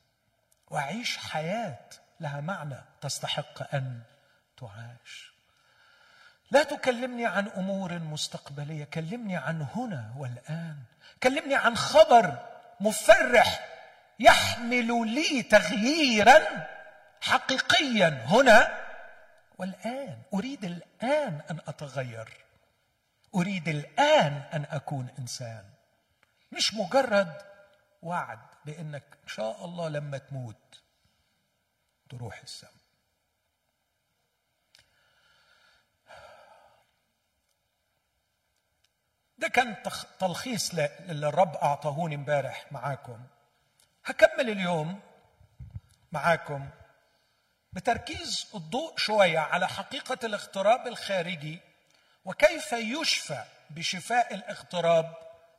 [0.67, 1.79] واعيش حياة
[2.19, 4.01] لها معنى تستحق أن
[4.57, 5.33] تعاش.
[6.51, 10.77] لا تكلمني عن أمور مستقبلية كلمني عن هنا والآن.
[11.23, 12.37] كلمني عن خبر
[12.79, 13.65] مفرح
[14.19, 16.67] يحمل لي تغييرا
[17.21, 18.85] حقيقيا هنا
[19.57, 20.21] والآن.
[20.33, 22.45] أريد الآن أن أتغير.
[23.35, 25.63] أريد الآن أن أكون إنسان.
[26.51, 27.41] مش مجرد
[28.01, 28.39] وعد.
[28.65, 30.81] بانك ان شاء الله لما تموت
[32.09, 32.71] تروح السماء.
[39.37, 39.75] ده كان
[40.19, 43.19] تلخيص اللي الرب اعطاهوني امبارح معاكم.
[44.05, 44.99] هكمل اليوم
[46.11, 46.69] معاكم
[47.73, 51.59] بتركيز الضوء شوية على حقيقة الاغتراب الخارجي
[52.25, 55.13] وكيف يشفى بشفاء الاغتراب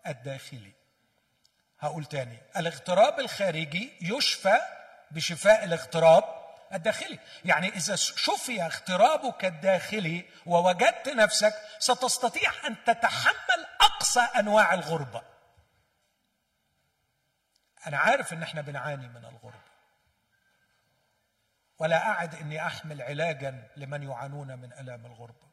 [0.07, 0.73] الداخلي.
[1.79, 2.43] هقول تاني.
[2.57, 4.59] الاغتراب الخارجي يشفى
[5.11, 6.25] بشفاء الاغتراب
[6.73, 7.19] الداخلي.
[7.45, 15.23] يعني إذا شفي اغترابك الداخلي ووجدت نفسك ستستطيع أن تتحمل أقصى أنواع الغربة.
[17.87, 19.67] أنا عارف إن إحنا بنعاني من الغربة.
[21.79, 25.47] ولا أعد إني أحمل علاجا لمن يعانون من ألام الغربة.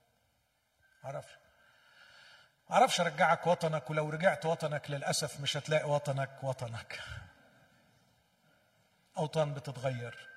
[2.74, 7.00] عرفش عرفش ارجعك وطنك ولو رجعت وطنك للأسف مش هتلاقي وطنك وطنك.
[9.18, 10.28] أوطان بتتغير.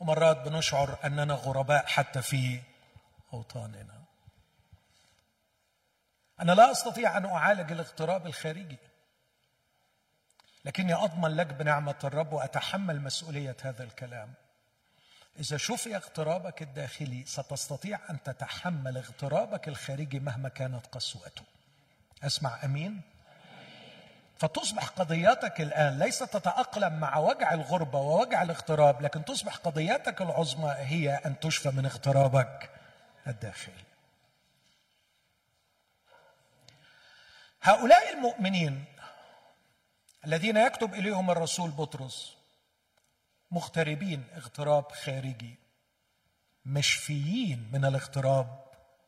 [0.00, 2.60] ومرات بنشعر أننا غرباء حتى في
[3.32, 4.04] أوطاننا.
[6.40, 8.78] أنا لا أستطيع أن أعالج الاغتراب الخارجي.
[10.64, 14.34] لكني أضمن لك بنعمة الرب وأتحمل مسؤولية هذا الكلام.
[15.38, 21.42] إذا شفي اغترابك الداخلي ستستطيع أن تتحمل اغترابك الخارجي مهما كانت قسوته.
[22.22, 23.00] أسمع أمين.
[24.38, 31.10] فتصبح قضياتك الآن ليست تتأقلم مع وجع الغربة ووجع الاغتراب لكن تصبح قضياتك العظمى هي
[31.26, 32.70] أن تشفى من اغترابك
[33.26, 33.84] الداخلي.
[37.62, 38.84] هؤلاء المؤمنين
[40.26, 42.36] الذين يكتب إليهم الرسول بطرس
[43.54, 45.58] مغتربين اغتراب خارجي.
[46.66, 48.64] مشفيين من الاغتراب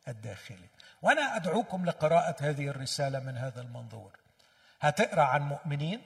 [0.09, 0.69] الداخلي.
[1.03, 4.19] وأنا أدعوكم لقراءة هذه الرسالة من هذا المنظور.
[4.81, 6.03] هتقرأ عن مؤمنين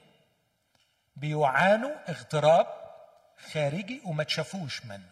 [1.15, 2.67] بيعانوا اغتراب
[3.51, 5.11] خارجي وما تشافوش منه.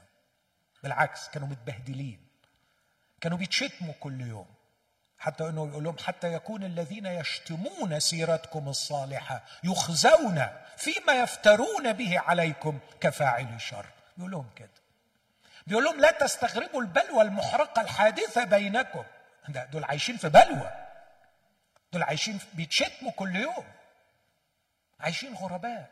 [0.84, 2.28] بالعكس كانوا متبهدلين.
[3.22, 4.59] كانوا بيتشتموا كل يوم.
[5.20, 12.80] حتى إنه يقول لهم حتى يكون الذين يشتمون سيرتكم الصالحة يخزون فيما يفترون به عليكم
[13.02, 13.86] كفاعل شر.
[14.18, 14.70] يقول لهم كده.
[15.68, 19.04] بيقول لهم لا تستغربوا البلوى المحرقة الحادثة بينكم.
[19.48, 20.72] دول عايشين في بلوى.
[21.94, 23.66] دول عايشين بيتشتموا كل يوم.
[25.00, 25.90] عايشين غرباء.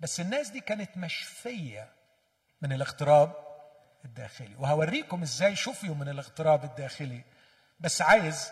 [0.00, 1.88] بس الناس دي كانت مشفية
[2.62, 3.32] من الاغتراب
[4.04, 4.54] الداخلي.
[4.58, 7.22] وهوريكم إزاي شفيوا من الاغتراب الداخلي.
[7.82, 8.50] بس عايز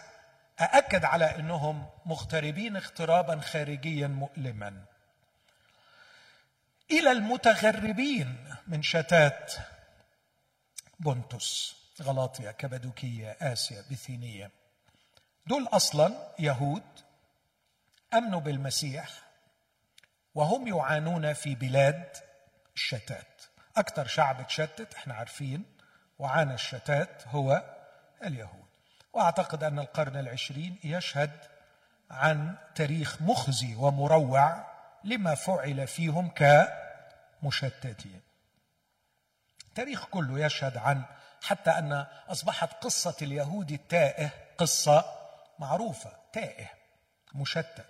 [0.61, 4.85] أأكد على أنهم مغتربين اغترابا خارجيا مؤلما.
[6.91, 9.53] إلى المتغربين من شتات
[11.01, 14.51] بونتوس غلاطيا كبدوكية آسيا بثينية
[15.47, 16.83] دول أصلا يهود
[18.15, 19.11] أمنوا بالمسيح
[20.35, 22.17] وهم يعانون في بلاد
[22.75, 23.43] الشتات.
[23.77, 25.65] أكثر شعب تشتت إحنا عارفين
[26.19, 27.77] وعانى الشتات هو
[28.25, 28.70] اليهود.
[29.13, 31.31] وأعتقد أن القرن العشرين يشهد
[32.11, 34.67] عن تاريخ مخزي ومروع
[35.05, 36.33] لما فعل فيهم
[37.43, 38.21] كمشتتين.
[39.69, 41.03] التاريخ كله يشهد عن
[41.43, 45.05] حتى أن أصبحت قصة اليهود التائه قصة
[45.59, 46.67] معروفة تائه
[47.35, 47.87] مشتت.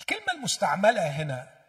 [0.00, 1.59] الكلمة المستعملة هنا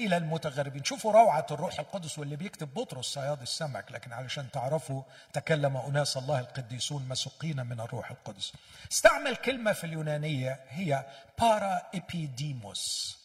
[0.00, 0.84] إلى المتغربين.
[0.84, 6.40] شوفوا روعة الروح القدس واللي بيكتب بطرس صياد السمك لكن علشان تعرفوا تكلم أناس الله
[6.40, 8.52] القديسون مسوقين من الروح القدس.
[8.92, 11.04] استعمل كلمة في اليونانية هي
[11.38, 13.18] παρα επίδημος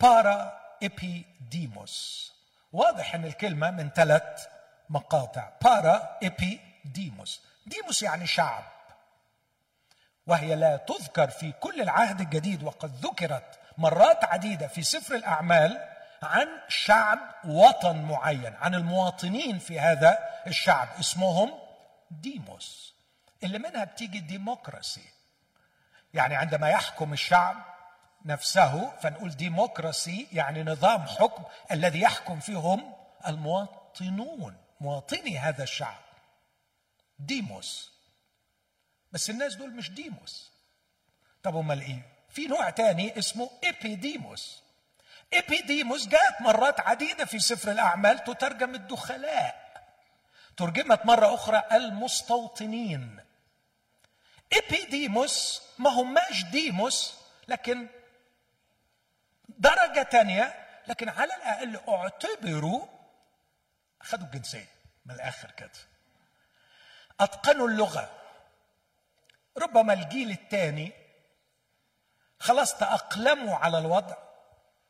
[0.00, 2.28] παρα επίδημος
[2.72, 4.46] واضح إن الكلمة من ثلاث
[4.90, 5.52] مقاطع.
[5.64, 8.64] παρα επίδημος δήμος يعني شعب.
[10.26, 15.88] وهي لا تذكر في كل العهد الجديد وقد ذكرت مرات عديدة في سفر الأعمال
[16.22, 21.52] عن شعب وطن معين عن المواطنين في هذا الشعب اسمهم
[22.10, 22.94] ديموس
[23.44, 25.04] اللي منها بتيجي الديمقراسي
[26.14, 27.56] يعني عندما يحكم الشعب
[28.24, 32.92] نفسه فنقول ديمقراسي يعني نظام حكم الذي يحكم فيهم
[33.26, 36.00] المواطنون مواطني هذا الشعب.
[37.18, 37.92] ديموس.
[39.12, 40.52] بس الناس دول مش ديموس.
[41.42, 44.62] طب امال إيه في نوع تاني اسمه إبيديموس.
[45.34, 49.68] إبيديموس جاءت مرات عديدة في سفر الأعمال تترجم الدخلاء
[50.56, 53.20] ترجمت مرة أخرى المستوطنين.
[54.52, 57.14] إبيديموس ما هماش ديموس
[57.48, 57.88] لكن
[59.48, 62.86] درجة تانية لكن على الأقل اعتبروا
[64.02, 64.68] أخذوا الجنسية
[65.06, 65.70] من الآخر كده
[67.20, 68.10] أتقنوا اللغة.
[69.58, 70.97] ربما الجيل الثاني
[72.40, 74.16] خلاص تأقلموا على الوضع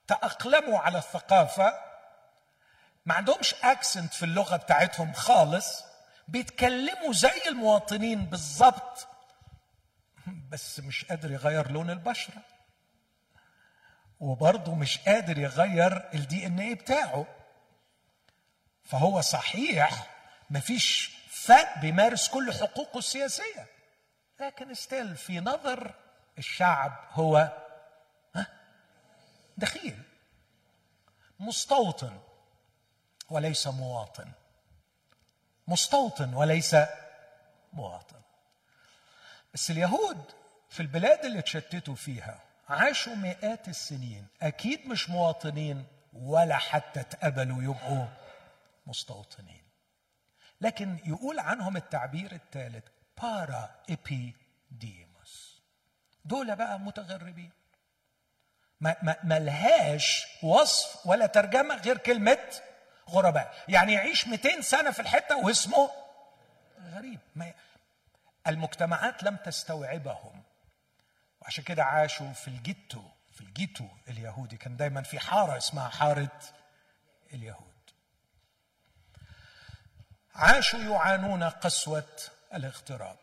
[0.08, 1.72] تأقلموا على الثقافة.
[3.06, 5.84] ما عندهمش accent في اللغة بتاعتهم خالص.
[6.28, 9.08] بيتكلموا زي المواطنين بالظبط
[10.50, 12.42] بس مش قادر يغير لون البشرة.
[14.20, 17.26] وبرضه مش قادر يغير ال DNA بتاعه.
[18.84, 20.06] فهو صحيح
[20.50, 23.66] مفيش فرق بيمارس كل حقوقه السياسية.
[24.40, 25.94] لكن ستيل في نظر
[26.38, 27.52] الشعب هو
[29.56, 30.02] دخيل
[31.40, 32.20] مستوطن
[33.30, 34.32] وليس مواطن.
[35.68, 36.76] مستوطن وليس
[37.72, 38.20] مواطن.
[39.54, 40.24] بس اليهود
[40.70, 48.06] في البلاد اللي اتشتتوا فيها عاشوا مئات السنين أكيد مش مواطنين ولا حتى اتقبلوا يبقوا
[48.86, 49.62] مستوطنين.
[50.60, 52.84] لكن يقول عنهم التعبير الثالث
[53.22, 55.07] بارا ايبيديموس
[56.28, 57.50] دول بقى متغربين.
[58.80, 62.38] ما, ما, ما لهاش وصف ولا ترجمة غير كلمة
[63.10, 63.54] غرباء.
[63.68, 65.90] يعني يعيش 200 سنة في الحتة واسمه
[66.84, 67.20] غريب.
[67.36, 67.52] ما
[68.46, 70.42] المجتمعات لم تستوعبهم.
[71.42, 74.56] وعشان كده عاشوا في الجيتو في الجيتو اليهودي.
[74.56, 76.40] كان دايما في حارة اسمها حارة
[77.32, 77.64] اليهود.
[80.34, 82.16] عاشوا يعانون قسوة
[82.54, 83.16] الاغتراب.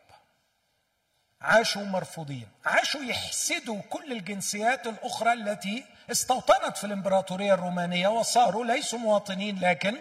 [1.45, 9.59] عاشوا مرفوضين عاشوا يحسدوا كل الجنسيات الأخرى التي استوطنت في الإمبراطورية الرومانية وصاروا ليسوا مواطنين
[9.59, 9.97] لكن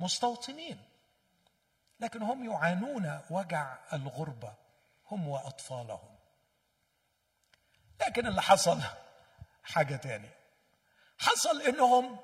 [0.00, 0.82] مستوطنين.
[2.00, 4.54] لكن هم يعانون وجع الغربة
[5.10, 6.16] هم وأطفالهم.
[8.00, 8.80] لكن اللي حصل
[9.64, 10.34] حاجة تانية.
[11.18, 12.18] حصل إنهم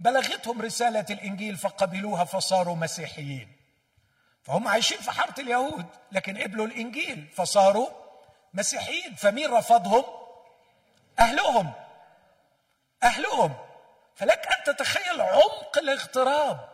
[0.00, 3.55] بلغتهم رسالة الإنجيل فقبلوها فصاروا مسيحيين.
[4.46, 7.88] فهم عايشين في حارة اليهود لكن قبلوا الإنجيل فصاروا
[8.54, 10.04] مسيحيين فمين رفضهم؟
[11.18, 11.72] أهلهم.
[13.02, 13.54] أهلهم.
[14.14, 16.68] فلك أن تتخيل عمق الاغتراب.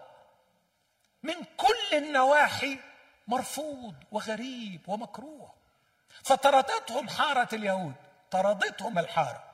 [1.22, 2.78] من كل النواحي
[3.26, 5.54] مرفوض وغريب ومكروه.
[6.22, 7.94] فطردتهم حارة اليهود
[8.30, 9.44] طردتهم الحارة.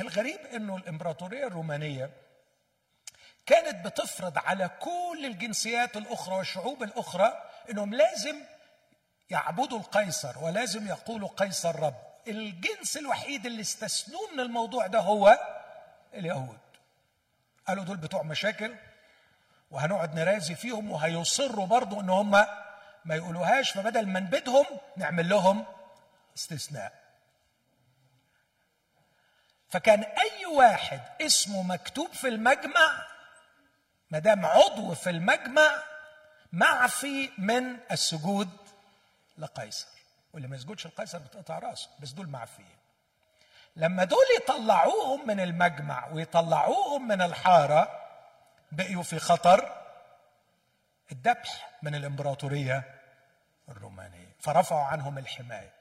[0.00, 2.10] الغريب إنه الإمبراطورية الرومانية
[3.48, 8.36] كانت بتفرض على كل الجنسيات الأخرى والشعوب الأخرى إنهم لازم
[9.30, 11.94] يعبدوا القيصر ولازم يقولوا قيصر رب.
[12.28, 15.38] الجنس الوحيد اللي استثنوه من الموضوع ده هو
[16.14, 16.58] اليهود.
[17.68, 18.74] قالوا دول بتوع مشاكل
[19.70, 22.30] وهنقعد نرازي فيهم وهيصروا برضو إن هم
[23.04, 25.64] ما يقولوهاش فبدل ما نبيدهم نعمل لهم
[26.36, 26.92] استثناء.
[29.68, 33.06] فكان أي واحد اسمه مكتوب في المجمع
[34.10, 35.82] ما دام عضو في المجمع
[36.52, 38.48] معفي من السجود
[39.38, 39.88] لقيصر.
[40.32, 42.76] واللي ما يسجدش لقيصر بتقطع راسه بس دول معفيين.
[43.76, 48.08] لما دول يطلعوهم من المجمع ويطلعوهم من الحارة
[48.72, 49.84] بقيوا في خطر
[51.12, 53.00] الذبح من الإمبراطورية
[53.68, 54.28] الرومانية.
[54.40, 55.72] فرفعوا عنهم الحماية.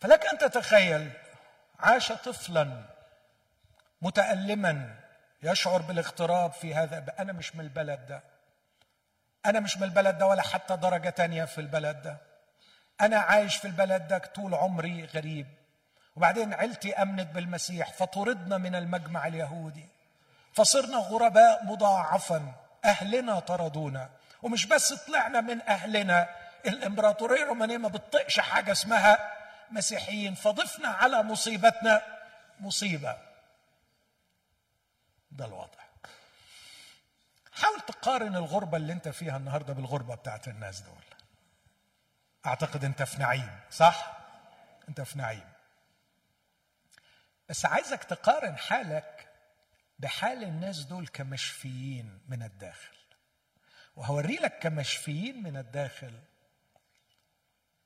[0.00, 1.10] فلك أن تتخيل
[1.80, 2.84] عاش طفلا
[4.02, 5.03] متالما
[5.44, 8.22] يشعر بالاغتراب في هذا أنا مش من البلد ده.
[9.46, 12.16] أنا مش من البلد ده ولا حتى درجة تانية في البلد ده.
[13.00, 15.46] أنا عايش في البلد ده طول عمري غريب.
[16.16, 19.88] وبعدين عيلتي أمنت بالمسيح فطردنا من المجمع اليهودي.
[20.52, 22.52] فصرنا غرباء مضاعفا
[22.84, 24.10] أهلنا طردونا.
[24.42, 26.28] ومش بس طلعنا من أهلنا
[26.66, 29.32] الإمبراطورية الرومانية ما بتطقش حاجة اسمها
[29.70, 32.02] مسيحيين فضفنا على مصيبتنا.
[32.60, 33.16] مصيبة.
[35.34, 35.84] ده الوضع
[37.52, 41.04] حاول تقارن الغربة اللي انت فيها النهاردة بالغربة بتاعت الناس دول.
[42.46, 44.16] أعتقد انت في نعيم صح؟
[44.88, 45.48] انت في نعيم.
[47.48, 49.28] بس عايزك تقارن حالك
[49.98, 52.96] بحال الناس دول كمشفيين من الداخل.
[53.96, 56.20] وهوري لك كمشفيين من الداخل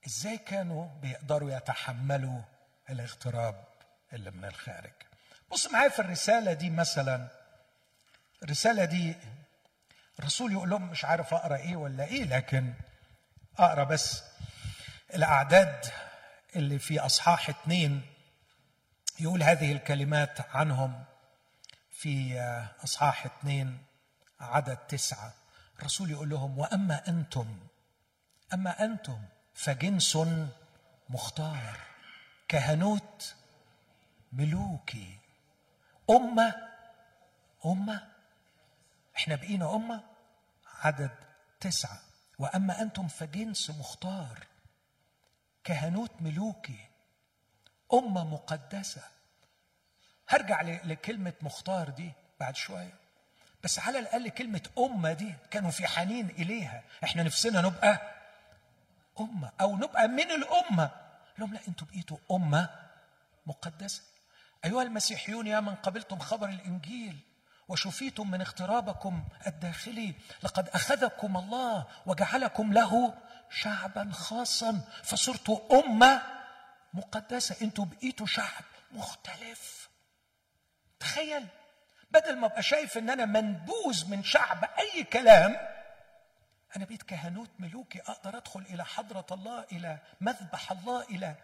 [0.07, 2.41] إزاي كانوا بيقدروا يتحملوا
[2.91, 3.65] الاغتراب
[4.13, 4.93] اللي من الخارج.
[5.51, 7.38] بص معايا في الرسالة دي مثلا
[8.43, 9.15] الرسالة دي
[10.19, 12.75] الرسول يقول لهم مش عارف أقرأ إيه ولا إيه لكن
[13.59, 14.23] أقرأ بس.
[15.15, 15.87] الأعداد
[16.57, 18.03] اللي في أصحاح اثنين
[19.21, 21.05] يقول هذه الكلمات عنهم
[21.91, 22.41] في
[22.85, 23.79] أصحاح اثنين
[24.41, 25.33] عدد تسعة.
[25.79, 27.59] الرسول يقول لهم وأما أنتم
[28.55, 29.23] أما أنتم
[29.55, 30.19] فجنس
[31.11, 31.77] مختار
[32.49, 33.35] كهنوت
[34.33, 35.19] ملوكي.
[36.11, 36.55] أمة
[37.67, 38.18] أمة
[39.19, 40.05] إحنا بقينا أمة
[40.81, 41.11] عدد
[41.61, 42.01] تسعة.
[42.39, 44.47] وأما أنتم فجنس مختار
[45.65, 46.85] كهنوت ملوكي
[47.93, 49.03] أمة مقدسة.
[50.29, 52.95] هرجع لكلمة مختار دي بعد شوية.
[53.65, 56.83] بس على الأقل كلمة أمة دي كانوا في حنين إليها.
[57.05, 58.15] إحنا نفسنا نبقى
[59.21, 60.91] أمة أو نبقى من الأمة.
[61.39, 62.69] لهم لا أنتوا بقيتوا أمة
[63.47, 64.03] مقدسة.
[64.65, 67.19] أيها المسيحيون يا من قبلتم خبر الإنجيل.
[67.69, 70.15] وشفيتم من اغترابكم الداخلي.
[70.43, 73.15] لقد أخذكم الله وجعلكم له
[73.51, 74.81] شعبا خاصا.
[75.03, 76.23] فصرتوا أمة
[76.95, 77.57] مقدسة.
[77.63, 79.89] أنتوا بقيتوا شعب مختلف.
[81.01, 81.47] تخيل
[82.11, 85.57] بدل ما أبقى شايف إن أنا منبوذ من شعب أي كلام
[86.77, 88.01] أنا بقيت كهنوت ملوكي.
[88.01, 91.35] أقدر أدخل إلى حضرة الله إلى مذبح الله إلى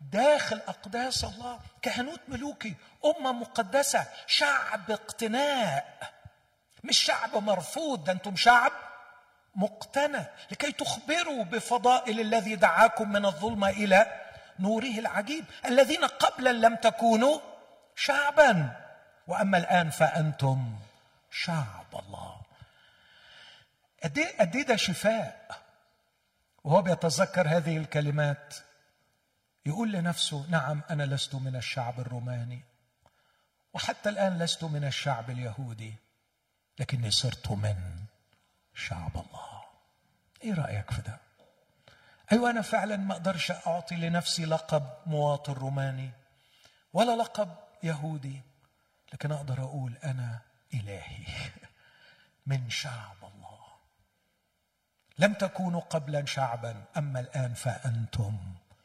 [0.00, 2.74] داخل أقداس الله كهنوت ملوكي
[3.04, 6.12] أمة مقدسة شعب اقتناء.
[6.84, 8.72] مش شعب مرفوض ده أنتم شعب
[9.54, 14.20] مقتنى لكي تخبروا بفضائل الذي دعاكم من الظلمة إلى
[14.58, 15.44] نوره العجيب.
[15.66, 17.40] الذين قبلا لم تكونوا
[17.96, 18.76] شعبا.
[19.26, 20.76] وأما الآن فأنتم
[21.30, 22.36] شعب الله.
[24.04, 25.60] قد إيه قد ده شفاء؟
[26.64, 28.54] وهو بيتذكر هذه الكلمات.
[29.66, 32.62] يقول لنفسه نعم أنا لست من الشعب الروماني
[33.74, 35.94] وحتى الآن لست من الشعب اليهودي
[36.78, 37.76] لكني صرت من
[38.74, 39.62] شعب الله.
[40.44, 41.18] إيه رأيك في ده؟
[42.32, 46.10] أيوه أنا فعلا ما أقدرش أعطي لنفسي لقب مواطن روماني
[46.92, 48.40] ولا لقب يهودي
[49.12, 50.38] لكن أقدر أقول أنا
[50.74, 51.26] إلهي
[52.46, 53.60] من شعب الله.
[55.18, 58.38] لم تكونوا قبلا شعبا أما الآن فأنتم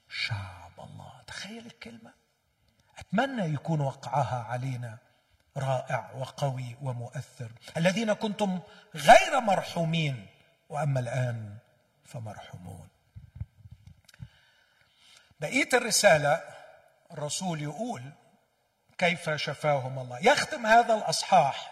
[0.09, 1.11] شعب الله.
[1.27, 2.13] تخيل الكلمة.
[2.97, 4.97] أتمنى يكون وقعها علينا
[5.57, 7.51] رائع وقوي ومؤثر.
[7.77, 8.59] الذين كنتم
[8.95, 10.27] غير مرحومين
[10.69, 11.57] وأما الآن
[12.05, 12.87] فمرحومون.
[15.39, 16.41] بقية الرسالة
[17.11, 18.03] الرسول يقول
[18.97, 20.19] كيف شفاهم الله.
[20.19, 21.71] يختم هذا الأصحاح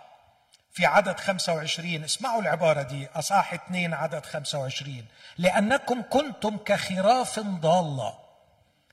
[0.71, 5.05] في عدد 25 اسمعوا العبارة دي أصحاح 2 عدد 25
[5.37, 8.18] لأنكم كنتم كخراف ضالة.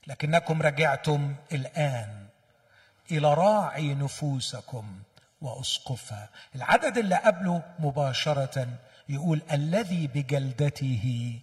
[0.07, 2.27] لكنكم رجعتم الآن
[3.11, 5.01] إلى راعي نفوسكم
[5.41, 8.67] وأسقفها العدد اللي قبله مباشرة
[9.09, 11.39] يقول الذي بجلدته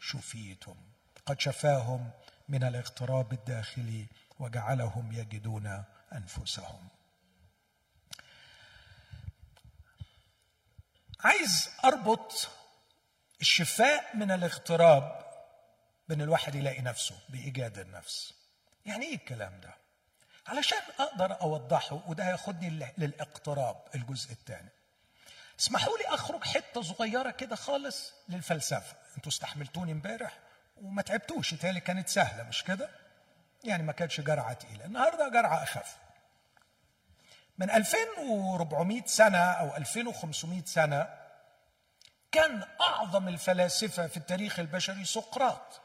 [0.00, 0.74] شفيتم.
[1.26, 2.10] قد شفاهم
[2.48, 4.06] من الاغتراب الداخلي
[4.38, 6.88] وجعلهم يجدون أنفسهم.
[11.20, 12.48] عايز أربط
[13.40, 15.23] الشفاء من الاغتراب
[16.08, 18.34] بين الواحد يلاقي نفسه بإيجاد النفس.
[18.86, 19.74] يعني إيه الكلام ده؟
[20.46, 24.68] علشان أقدر أوضحه وده هياخدني للإقتراب الجزء الثاني.
[25.60, 28.96] اسمحوا لي أخرج حتة صغيرة كده خالص للفلسفة.
[29.16, 30.38] أنتوا استحملتوني امبارح
[30.76, 31.54] وما تعبتوش.
[31.54, 32.90] تالي كانت سهلة مش كده؟
[33.64, 34.84] يعني ما كانتش جرعة تقيلة.
[34.84, 35.96] النهارده جرعة أخف.
[37.58, 41.08] من 2400 سنة أو 2500 سنة
[42.32, 45.80] كان أعظم الفلاسفة في التاريخ البشري سقراط.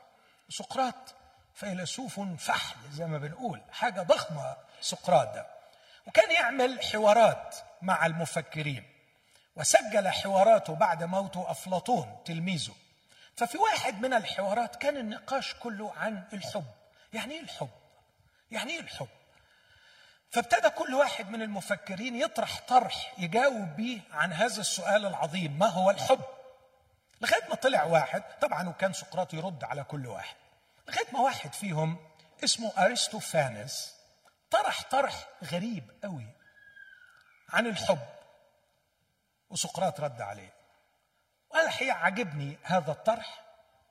[0.49, 1.15] سقراط
[1.53, 5.47] فيلسوف فحل زي ما بنقول حاجة ضخمة سقراط ده.
[6.07, 8.83] وكان يعمل حوارات مع المفكرين
[9.55, 12.73] وسجل حواراته بعد موته أفلاطون تلميذه.
[13.35, 16.65] ففي واحد من الحوارات كان النقاش كله عن الحب.
[17.13, 17.69] يعني إيه الحب؟
[18.51, 19.07] يعني إيه الحب؟
[20.31, 25.89] فابتدى كل واحد من المفكرين يطرح طرح يجاوب به عن هذا السؤال العظيم ما هو
[25.89, 26.21] الحب؟
[27.21, 30.35] لغاية ما طلع واحد طبعا وكان سقراط يرد على كل واحد.
[30.87, 31.97] لغاية ما واحد فيهم
[32.43, 33.95] اسمه ارسطوفانس
[34.51, 36.27] طرح طرح غريب قوي
[37.49, 37.99] عن الحب
[39.49, 40.53] وسقراط رد عليه.
[41.49, 43.41] وأنا الحقيقة عجبني هذا الطرح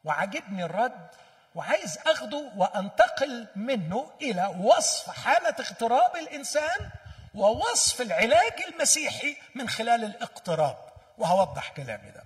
[0.04, 1.08] وعجبني الرد
[1.54, 6.90] وعايز أخده وأنتقل منه إلى وصف حالة اغتراب الإنسان
[7.34, 10.76] ووصف العلاج المسيحي من خلال الاقتراب.
[11.18, 12.24] وهوضح كلامي ده.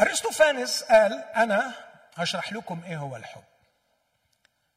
[0.00, 1.74] ارسطوفانس قال أنا
[2.16, 3.44] هشرح لكم إيه هو الحب.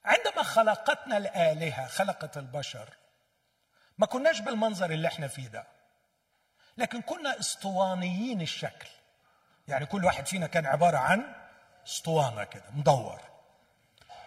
[0.06, 2.90] عندما خلقتنا الآلهة خلقت البشر
[3.98, 5.68] ما كناش بالمنظر اللي إحنا فيه ده
[6.78, 8.88] لكن كنا أسطوانيين الشكل.
[9.68, 11.34] يعني كل واحد فينا كان عبارة عن
[11.88, 13.22] أسطوانة كده مدور.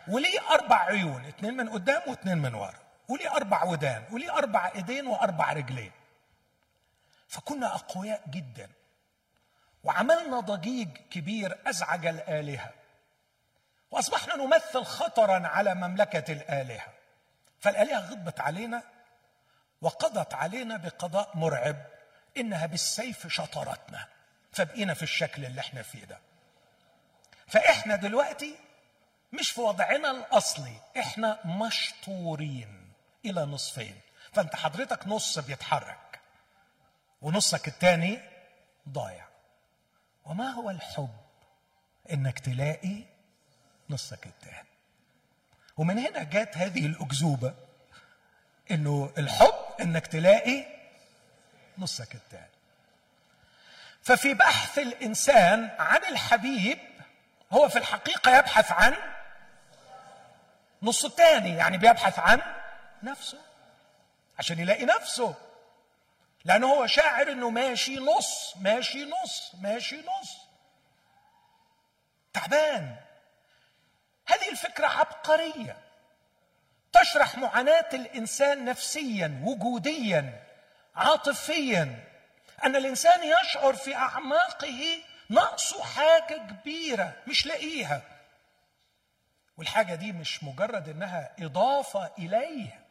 [0.08, 2.78] وليه أربع عيون اثنين من قدام واثنين من ورا.
[3.08, 5.92] وليه أربع ودان وليه أربع إيدين وأربع رجلين.
[7.28, 8.70] فكنا أقوياء جدا.
[9.84, 12.70] وعملنا ضجيج كبير أزعج الآلهة.
[13.90, 16.92] وأصبحنا نمثل خطرا على مملكة الآلهة.
[17.60, 18.82] فالآلهة غضبت علينا
[19.80, 21.76] وقضت علينا بقضاء مرعب
[22.36, 24.08] إنها بالسيف شطرتنا.
[24.52, 26.18] فبقينا في الشكل اللي إحنا فيه ده.
[27.46, 28.56] فإحنا دلوقتي
[29.32, 32.92] مش في وضعنا الأصلي إحنا مشطورين
[33.24, 34.00] إلى نصفين.
[34.32, 36.20] فأنت حضرتك نص بيتحرك
[37.22, 38.20] ونصك الثاني
[38.88, 39.33] ضايع.
[40.24, 41.16] وما هو الحب؟
[42.12, 43.02] إنك تلاقي
[43.90, 44.68] نصك الثاني
[45.76, 47.54] ومن هنا جات هذه الأكذوبة
[48.70, 50.64] إنه الحب إنك تلاقي
[51.78, 52.54] نصك التاني.
[54.02, 56.78] ففي بحث الإنسان عن الحبيب
[57.52, 58.94] هو في الحقيقة يبحث عن
[60.82, 62.42] نص الثاني يعني بيبحث عن
[63.02, 63.38] نفسه
[64.38, 65.34] عشان يلاقي نفسه.
[66.44, 70.38] لأنه هو شاعر إنه ماشي نص ماشي نص ماشي نص.
[72.32, 72.96] تعبان.
[74.26, 75.76] هذه الفكرة عبقرية.
[76.92, 80.42] تشرح معاناة الإنسان نفسيا وجوديا
[80.94, 82.04] عاطفيا.
[82.64, 84.98] أن الإنسان يشعر في أعماقه
[85.30, 88.02] نقصه حاجة كبيرة مش لاقيها.
[89.56, 92.84] والحاجة دي مش مجرد إنها إضافة إليه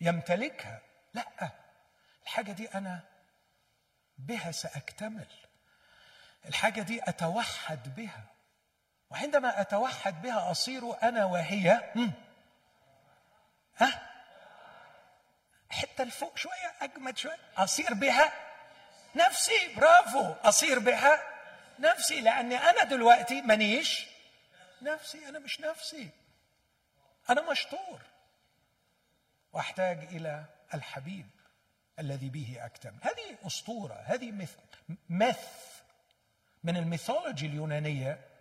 [0.00, 0.80] يمتلكها.
[1.14, 1.63] لأ.
[2.24, 3.00] الحاجة دي أنا
[4.18, 5.26] بها سأكتمل.
[6.48, 8.24] الحاجة دي أتوحد بها.
[9.10, 11.92] وعندما أتوحد بها أصير أنا وهي
[13.76, 14.10] ها
[15.70, 17.38] حتة لفوق شوية أجمد شوية.
[17.56, 18.32] أصير بها
[19.14, 20.32] نفسي برافو.
[20.32, 21.22] أصير بها
[21.78, 24.06] نفسي لأني أنا دلوقتي منيش
[24.82, 25.28] نفسي.
[25.28, 26.10] أنا مش نفسي.
[27.30, 28.00] أنا مشطور.
[29.52, 30.44] وأحتاج إلى
[30.74, 31.33] الحبيب.
[31.98, 34.56] الذي به أكتمل هذه أسطورة هذه myth
[35.08, 35.38] myth
[36.64, 38.34] من ال mythology اليونانية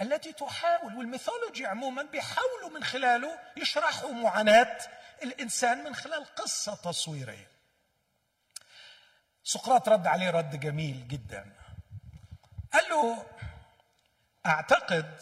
[0.00, 4.78] التي تحاول وال mythology عموما بيحاولوا من خلاله يشرحوا معاناة
[5.22, 7.48] الإنسان من خلال قصة تصويرية.
[9.44, 11.52] سقراط رد عليه رد جميل جدا.
[12.72, 13.26] قال له
[14.46, 15.20] أعتقد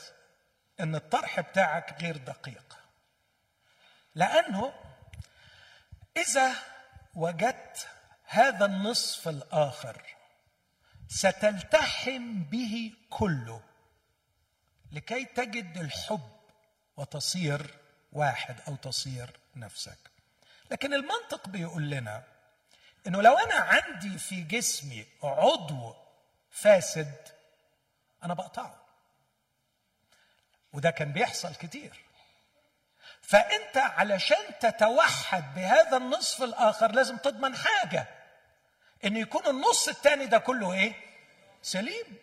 [0.80, 2.78] أن الطرح بتاعك غير دقيق
[4.14, 4.74] لأنه
[6.16, 6.56] إذا
[7.14, 7.88] وجدت
[8.24, 10.02] هذا النصف الآخر
[11.08, 13.62] ستلتحم به كله
[14.92, 16.30] لكي تجد الحب
[16.96, 17.74] وتصير
[18.12, 19.98] واحد أو تصير نفسك.
[20.70, 22.24] لكن المنطق بيقول لنا
[23.06, 25.94] إنه لو أنا عندي في جسمي عضو
[26.50, 27.28] فاسد
[28.24, 28.84] أنا بقطعه.
[30.72, 32.03] وده كان بيحصل كتير.
[33.26, 38.06] فأنت علشان تتوحد بهذا النصف الآخر لازم تضمن حاجة
[39.04, 40.94] إن يكون النص الثاني ده كله إيه؟
[41.62, 42.18] سليم.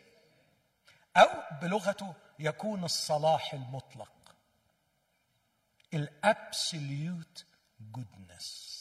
[1.18, 1.30] أو
[1.62, 4.12] بلغته يكون الصلاح المطلق.
[5.94, 7.46] ال absolute
[7.96, 8.72] goodness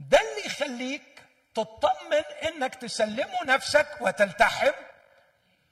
[0.00, 1.22] ده اللي يخليك
[1.54, 4.72] تطمن إنك تسلمه نفسك وتلتحم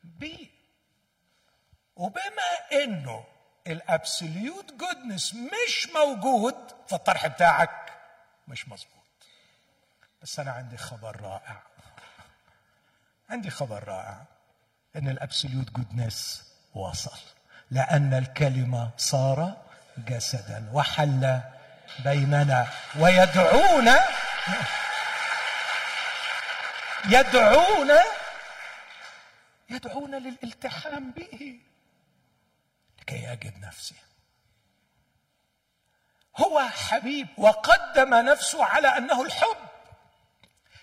[0.04, 0.48] بيه.
[1.96, 3.26] وبما إنه
[3.66, 6.54] ال absolute goodness مش موجود
[6.88, 7.92] فالطرح بتاعك.
[8.48, 8.96] مش مظبوط.
[10.22, 11.62] بس أنا عندي خبر رائع.
[13.30, 14.24] عندي خبر رائع
[14.96, 16.44] إن ال absolute goodness
[16.74, 17.18] وصل.
[17.70, 19.56] لأن الكلمة صار
[19.98, 21.40] جسدا وحل
[22.04, 22.66] بيننا
[22.98, 24.04] ويدعونا
[27.08, 28.02] يدعونا
[29.70, 31.60] يدعونا للالتحام به.
[33.08, 33.94] لكي أجد نفسي.
[36.36, 39.56] هو حبيب وقدم نفسه على أنه الحب.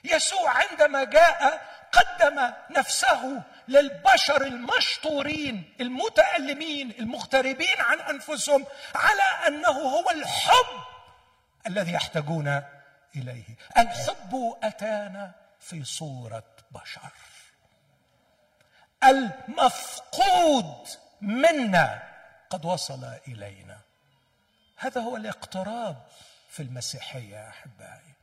[0.03, 1.61] يسوع عندما جاء
[1.91, 8.65] قدم نفسه للبشر المشطورين المتألمين المغتربين عن أنفسهم
[8.95, 10.84] على أنه هو الحب
[11.67, 12.63] الذي يحتاجون
[13.15, 13.45] إليه.
[13.78, 17.11] الحب أتانا في صورة بشر.
[19.03, 20.88] المفقود
[21.21, 22.12] منا
[22.54, 23.78] قد وصل إلينا.
[24.78, 26.04] هذا هو الاقتراب
[26.49, 28.14] في المسيحية يا أحبائي.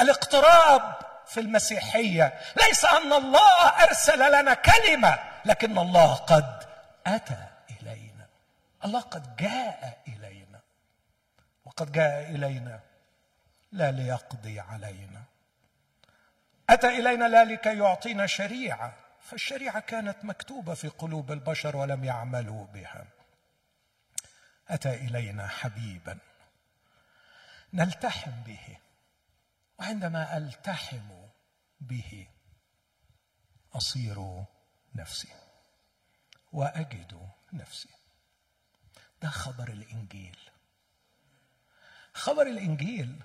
[0.00, 0.94] الاقتراب
[1.26, 2.40] في المسيحية.
[2.66, 6.64] ليس أن الله أرسل لنا كلمة لكن الله قد
[7.06, 8.26] أتى إلينا.
[8.84, 10.60] الله قد جاء إلينا.
[11.64, 12.80] وقد جاء إلينا
[13.72, 15.22] لا ليقضي علينا.
[16.70, 18.92] أتى إلينا لا لكي يعطينا شريعة.
[19.22, 23.04] فالشريعة كانت مكتوبة في قلوب البشر ولم يعملوا بها.
[24.68, 26.18] أتى إلينا حبيبا.
[27.72, 28.78] نلتحم به.
[29.78, 31.26] وعندما ألتحم
[31.80, 32.26] به
[33.72, 34.44] أصير
[34.94, 35.28] نفسي.
[36.52, 37.88] وأجد نفسي.
[39.22, 40.38] ده خبر الإنجيل.
[42.14, 43.22] خبر الإنجيل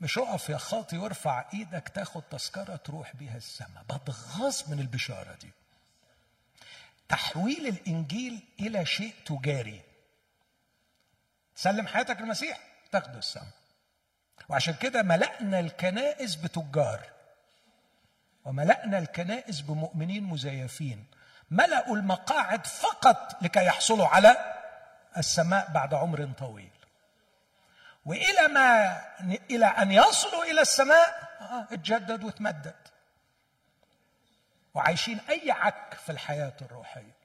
[0.00, 3.82] مش اقف يا خاطي وارفع إيدك تاخد تذكرة تروح بيها السماء.
[3.82, 5.50] بتغاظ من البشارة دي.
[7.08, 9.87] تحويل الإنجيل إلى شيء تجاري.
[11.58, 12.58] سلم حياتك للمسيح.
[12.92, 13.46] تاخد السماء
[14.48, 17.00] وعشان كده ملأنا الكنائس بتجار.
[18.44, 21.06] وملأنا الكنائس بمؤمنين مزيفين.
[21.50, 24.54] ملأوا المقاعد فقط لكي يحصلوا على
[25.16, 26.70] السماء بعد عمر طويل.
[28.06, 29.00] وإلى ما
[29.50, 32.76] إلى أن يصلوا إلى السماء آه اتجدد وتمدد.
[34.74, 37.17] وعايشين أي عك في الحياة الروحية.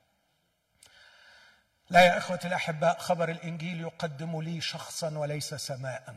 [1.89, 6.15] لا يا اخوتي الأحباء خبر الإنجيل يقدم لي شخصا وليس سماء.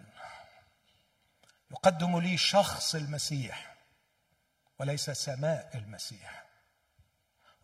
[1.70, 3.76] يقدم لي شخص المسيح
[4.78, 6.44] وليس سماء المسيح.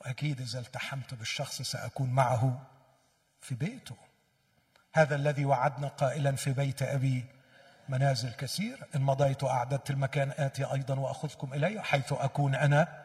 [0.01, 2.67] وأكيد إذا التحمت بالشخص سأكون معه
[3.41, 3.97] في بيته.
[4.93, 7.25] هذا الذي وعدنا قائلا في بيت أبي
[7.89, 8.87] منازل كثير.
[8.95, 13.02] إن مضيت أعددت المكان آتي أيضا وأخذكم الي حيث أكون أنا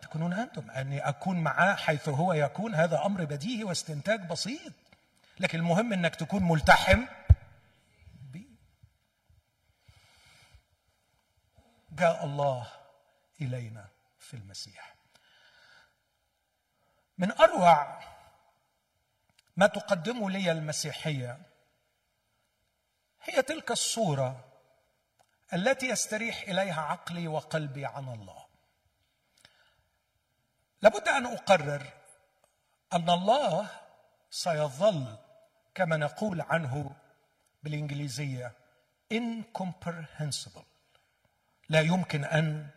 [0.00, 4.72] تكونون أنتم أني أكون معاه حيث هو يكون هذا أمر بديهي واستنتاج بسيط.
[5.40, 7.06] لكن المهم إنك تكون ملتحم
[8.32, 8.46] بي
[11.92, 12.68] جاء الله
[13.40, 13.88] إلينا
[14.18, 14.94] في المسيح.
[17.18, 18.00] من أروع
[19.56, 21.38] ما تقدمه لي المسيحية
[23.22, 24.44] هي تلك الصورة
[25.52, 28.39] التي يستريح إليها عقلي وقلبي عن الله.
[30.82, 31.86] لابد أن أقرر
[32.92, 33.70] أن الله
[34.30, 35.16] سيظل
[35.74, 36.96] كما نقول عنه
[37.62, 38.52] بالإنجليزية
[39.14, 40.64] incomprehensible.
[41.68, 42.68] لا يمكن أن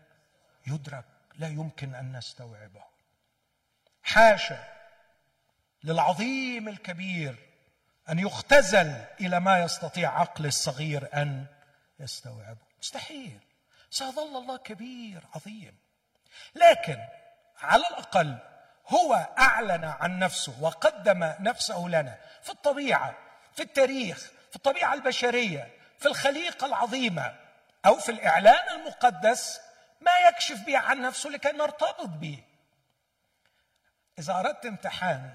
[0.68, 2.84] يدرك لا يمكن أن نستوعبه.
[4.04, 4.64] حاشا
[5.84, 7.36] للعظيم الكبير
[8.10, 11.46] أن يختزل إلى ما يستطيع عقل الصغير أن
[12.00, 12.62] يستوعبه.
[12.80, 13.40] مستحيل.
[13.90, 15.78] سيظل الله كبير عظيم.
[16.56, 16.98] لكن
[17.64, 18.38] على الأقل
[18.88, 23.14] هو أعلن عن نفسه وقدم نفسه لنا في الطبيعة
[23.54, 27.36] في التاريخ في الطبيعة البشرية في الخليقة العظيمة
[27.86, 29.62] أو في الإعلان المقدس
[30.02, 32.44] ما يكشف به عن نفسه لكي نرتبط به.
[34.20, 35.34] إذا أردت امتحان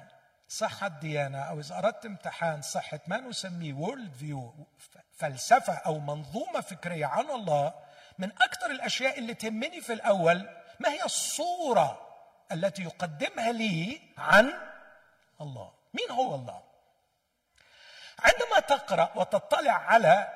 [0.48, 4.66] صحة الديانة أو إذا أردت امتحان صحة ما نسميه وورلد فيو
[5.12, 7.74] فلسفة أو منظومة فكرية عن الله
[8.18, 10.48] من أكثر الأشياء اللي تهمني في الأول
[10.80, 12.07] ما هي الصورة
[12.52, 14.52] التي يقدمها لي عن
[15.40, 15.72] الله.
[15.94, 16.62] مين هو الله؟
[18.18, 20.34] عندما تقرأ وتطلع على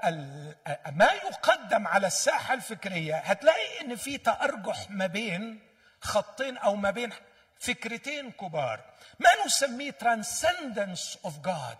[0.93, 5.63] ما يقدم على الساحة الفكرية هتلاقي إن في تأرجح ما بين
[6.01, 7.13] خطين أو ما بين
[7.59, 8.81] فكرتين كبار.
[9.19, 11.79] ما نسميه transcendence of God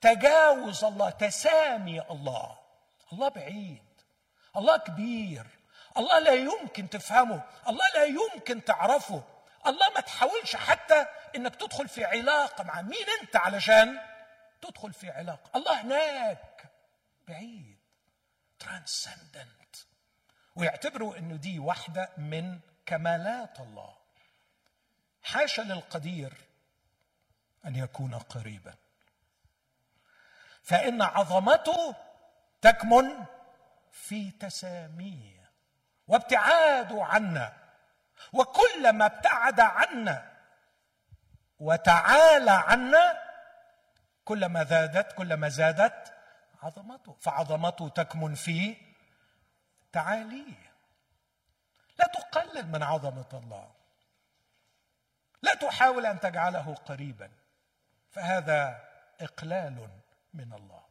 [0.00, 2.58] تجاوز الله تسامي الله.
[3.12, 3.84] الله بعيد.
[4.56, 5.46] الله كبير.
[5.96, 7.42] الله لا يمكن تفهمه.
[7.68, 9.22] الله لا يمكن تعرفه.
[9.66, 14.00] الله ما تحاولش حتى إنك تدخل في علاقة مع مين أنت علشان
[14.62, 15.50] تدخل في علاقة.
[15.56, 16.64] الله هناك
[17.28, 17.78] بعيد
[18.58, 19.76] ترانسندنت
[20.56, 23.96] ويعتبروا انه دي واحدة من كمالات الله.
[25.22, 26.32] حاشا للقدير
[27.66, 28.74] أن يكون قريبا.
[30.62, 31.94] فإن عظمته
[32.62, 33.24] تكمن
[33.92, 35.33] في تساميه
[36.06, 37.52] وابتعاده عنا
[38.32, 40.30] وكلما ابتعد عنا
[41.58, 43.22] وتعالى عنا
[44.24, 46.14] كلما زادت كلما زادت
[46.62, 47.16] عظمته.
[47.20, 48.76] فعظمته تكمن في
[49.92, 50.72] تعاليه.
[51.98, 53.74] لا تقلل من عظمة الله.
[55.42, 57.30] لا تحاول أن تجعله قريبا.
[58.10, 58.88] فهذا
[59.20, 59.88] إقلال
[60.34, 60.83] من الله.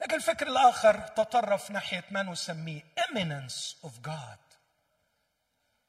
[0.00, 4.38] لكن الفكر الآخر تطرف ناحية ما نسميه eminence of God.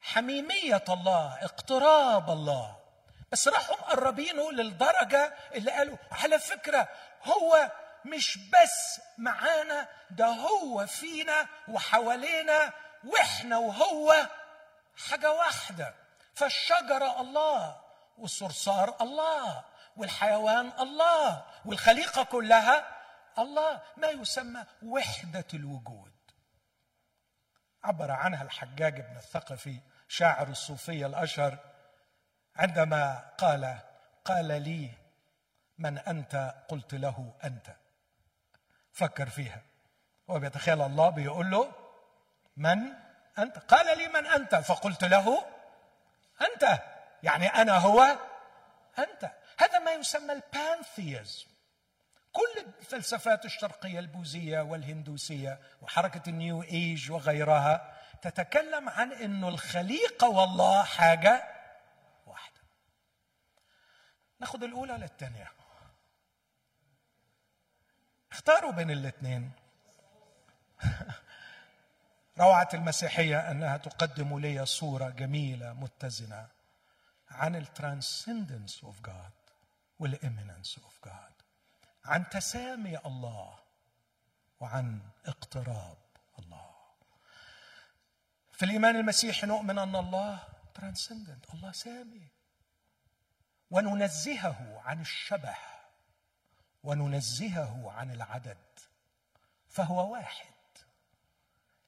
[0.01, 2.75] حميمية الله اقتراب الله.
[3.31, 6.87] بس راحوا مقربينه للدرجة اللي قالوا على فكرة
[7.23, 7.71] هو
[8.05, 12.73] مش بس معانا ده هو فينا وحوالينا
[13.05, 14.27] وإحنا وهو
[15.09, 15.93] حاجة واحدة.
[16.35, 17.81] فالشجرة الله
[18.17, 19.63] والصرصار الله
[19.97, 23.00] والحيوان الله والخليقة كلها
[23.39, 26.11] الله ما يسمى وحدة الوجود.
[27.83, 31.57] عبر عنها الحجاج بن الثقفي شاعر الصوفيه الأشهر
[32.55, 33.79] عندما قال
[34.25, 34.91] قال لي
[35.77, 37.75] من أنت؟ قلت له أنت.
[38.91, 39.61] فكر فيها.
[40.29, 41.73] هو بيتخيل الله بيقول له
[42.57, 42.93] من
[43.39, 45.45] أنت؟ قال لي من أنت؟ فقلت له
[46.41, 46.79] أنت.
[47.23, 48.17] يعني أنا هو
[48.99, 49.31] أنت.
[49.57, 51.50] هذا ما يسمى ال pantheism.
[52.31, 60.83] كل الفلسفات الشرقية البوذية والهندوسية وحركة ال New Age وغيرها تتكلم عن إنه الخليقة والله
[60.83, 61.43] حاجة
[62.27, 62.61] واحدة.
[64.39, 65.51] ناخذ الأولى ولا الثانية
[68.31, 69.51] اختاروا بين الاثنين.
[72.39, 76.47] روعة المسيحية أنها تقدم لي صورة جميلة متزنة
[77.31, 79.31] عن ال transcendence of God
[79.99, 81.40] وال immanence of God
[82.05, 83.59] عن تسامي الله
[84.59, 85.97] وعن اقتراب
[86.39, 86.71] الله.
[88.51, 90.39] في الإيمان المسيحي نؤمن أن الله
[90.73, 92.27] ترانسندنت الله سامي.
[93.71, 95.55] وننزهه عن الشبه
[96.83, 98.57] وننزهه عن العدد
[99.69, 100.53] فهو واحد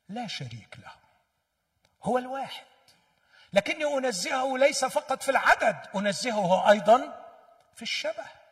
[0.10, 0.96] لا شريك له
[2.04, 2.66] هو الواحد.
[3.54, 7.26] لكني أنزهه ليس فقط في العدد أنزهه أيضا
[7.76, 8.43] في الشبه.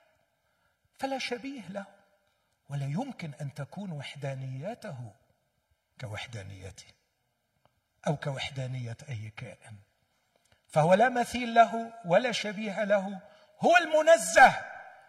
[1.02, 1.86] فلا شبيه له
[2.70, 5.12] ولا يمكن أن تكون وحدانيته
[6.02, 6.94] كوحدانيتي
[8.08, 9.76] أو كوحدانية أي كائن.
[10.68, 13.20] فهو لا مثيل له ولا شبيه له
[13.60, 14.54] هو المنزه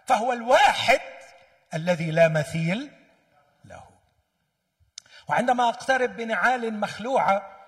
[0.07, 1.01] فهو الواحد
[1.74, 2.90] الذي لا مثيل
[3.64, 3.84] له.
[5.28, 7.66] وعندما أقترب بنعال مخلوعة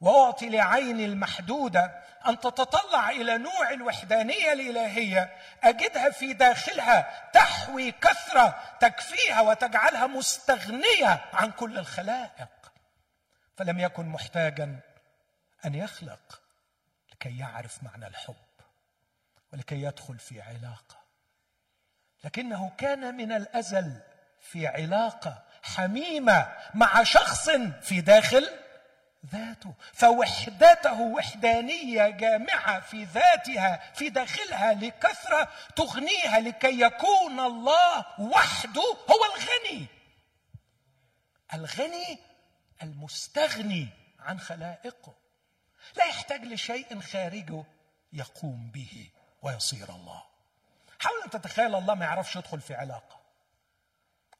[0.00, 9.40] وأعطي لعيني المحدودة أن تتطلع إلى نوع الوحدانية الإلهية أجدها في داخلها تحوي كثرة تكفيها
[9.40, 12.72] وتجعلها مستغنية عن كل الخلائق.
[13.56, 14.80] فلم يكن محتاجا
[15.64, 16.42] أن يخلق
[17.12, 18.34] لكي يعرف معنى الحب
[19.52, 20.98] ولكي يدخل في علاقة.
[22.24, 24.00] لكنه كان من الأزل
[24.40, 27.50] في علاقة حميمة مع شخص
[27.82, 28.50] في داخل
[29.26, 39.24] ذاته فوحدته وحدانية جامعة في ذاتها في داخلها لكثرة تغنيها لكي يكون الله وحده هو
[39.34, 39.86] الغني.
[41.54, 42.18] الغني
[42.82, 43.88] المستغني
[44.20, 45.14] عن خلائقه.
[45.96, 47.64] لا يحتاج لشيء خارجه
[48.12, 49.10] يقوم به
[49.42, 50.22] ويصير الله.
[51.00, 53.20] حاول أن تتخيل الله ما يعرفش يدخل في علاقة.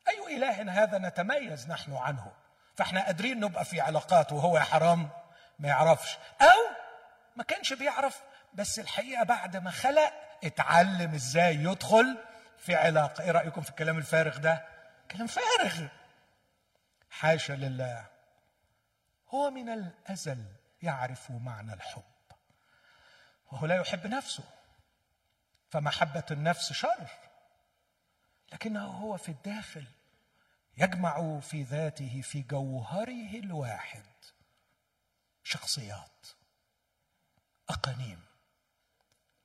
[0.08, 2.32] أي إله هذا نتميز نحن عنه؟
[2.78, 5.08] فاحنا قادرين نبقى في علاقات وهو يا حرام؟
[5.58, 6.18] ما يعرفش.
[6.40, 6.76] أو
[7.36, 8.22] ما كانش بيعرف
[8.54, 10.12] بس الحقيقة بعد ما خلق
[10.44, 12.18] اتعلم إزاي يدخل
[12.58, 13.24] في علاقة.
[13.24, 14.64] إيه رأيكم في الكلام الفارغ ده؟
[15.10, 15.86] كلام فارغ.
[17.10, 18.06] حاشا لله.
[19.28, 20.44] هو من الأزل
[20.82, 22.02] يعرف معنى الحب.
[23.52, 24.44] وهو لا يحب نفسه.
[25.70, 27.06] فمحبة النفس شر.
[28.52, 29.84] لكنه هو في الداخل.
[30.80, 34.04] يجمع في ذاته في جوهره الواحد.
[35.42, 36.26] شخصيات
[37.68, 38.20] أقانيم.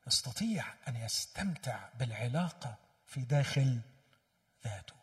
[0.07, 2.75] يستطيع أن يستمتع بالعلاقة
[3.05, 3.81] في داخل
[4.63, 4.93] ذاته.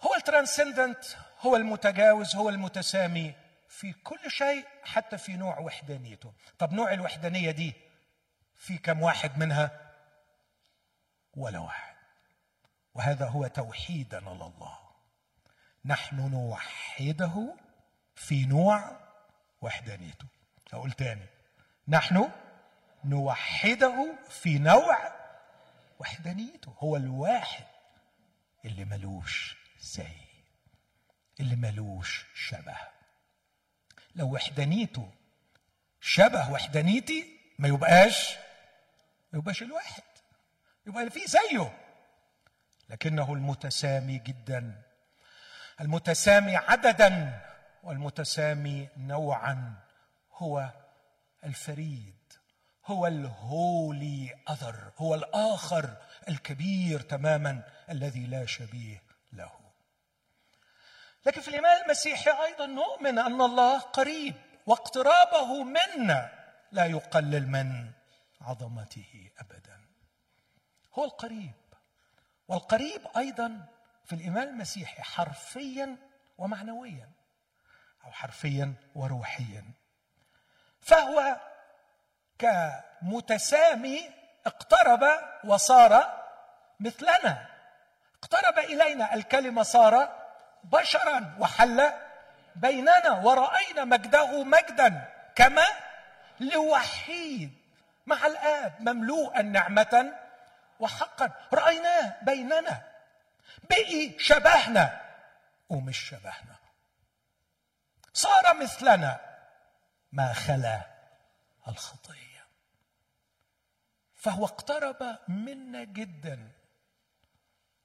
[0.00, 1.04] هو الترانسندنت
[1.40, 3.34] هو المتجاوز هو المتسامي
[3.68, 6.34] في كل شيء حتى في نوع وحدانيته.
[6.58, 7.74] طب نوع الوحدانية دي
[8.56, 9.92] في كم واحد منها؟
[11.34, 11.96] ولا واحد.
[12.94, 14.89] وهذا هو توحيدنا لله.
[15.84, 17.54] نحن نوحده
[18.14, 19.00] في نوع
[19.60, 20.26] وحدانيته.
[20.72, 21.26] أقول تاني.
[21.88, 22.30] نحن
[23.04, 25.12] نوحده في نوع
[25.98, 26.74] وحدانيته.
[26.78, 27.64] هو الواحد
[28.64, 30.16] اللي ملوش زي
[31.40, 32.76] اللي ملوش شبه.
[34.14, 35.10] لو وحدانيته
[36.00, 38.36] شبه وحدانيتي ما يبقاش
[39.32, 40.02] ما يبقاش الواحد.
[40.86, 41.78] يبقى فيه زيه.
[42.88, 44.82] لكنه المتسامي جدا.
[45.80, 47.40] المتسامي عددا
[47.82, 49.74] والمتسامي نوعا
[50.32, 50.70] هو
[51.44, 52.14] الفريد
[52.86, 55.96] هو الهولي أذر هو الآخر
[56.28, 59.02] الكبير تماما الذي لا شبيه
[59.32, 59.52] له.
[61.26, 64.34] لكن في الايمان المسيحي أيضا نؤمن أن الله قريب
[64.66, 66.30] واقترابه منا
[66.72, 67.90] لا يقلل من
[68.40, 69.80] عظمته ابدا.
[70.94, 71.54] هو القريب
[72.48, 73.66] والقريب أيضا
[74.10, 75.96] في الإيمان المسيحي حرفيا
[76.38, 77.10] ومعنويا
[78.04, 79.64] أو حرفيا وروحيا.
[80.80, 81.36] فهو
[82.38, 84.10] كمتسامي
[84.46, 85.04] اقترب
[85.44, 86.22] وصار
[86.80, 87.46] مثلنا.
[88.22, 90.16] اقترب إلينا الكلمة صار
[90.64, 91.92] بشرا وحل
[92.56, 95.66] بيننا ورأينا مجده مجدا كما
[96.40, 97.58] لوحيد.
[98.06, 100.12] مع الآب مملوءا نعمة
[100.80, 101.30] وحقا.
[101.52, 102.89] رأيناه بيننا.
[103.70, 105.00] بقي شبهنا
[105.68, 106.58] ومش شبهنا.
[108.12, 109.20] صار مثلنا
[110.12, 110.86] ما خلا
[111.68, 112.46] الخطية.
[114.14, 116.52] فهو اقترب منا جدا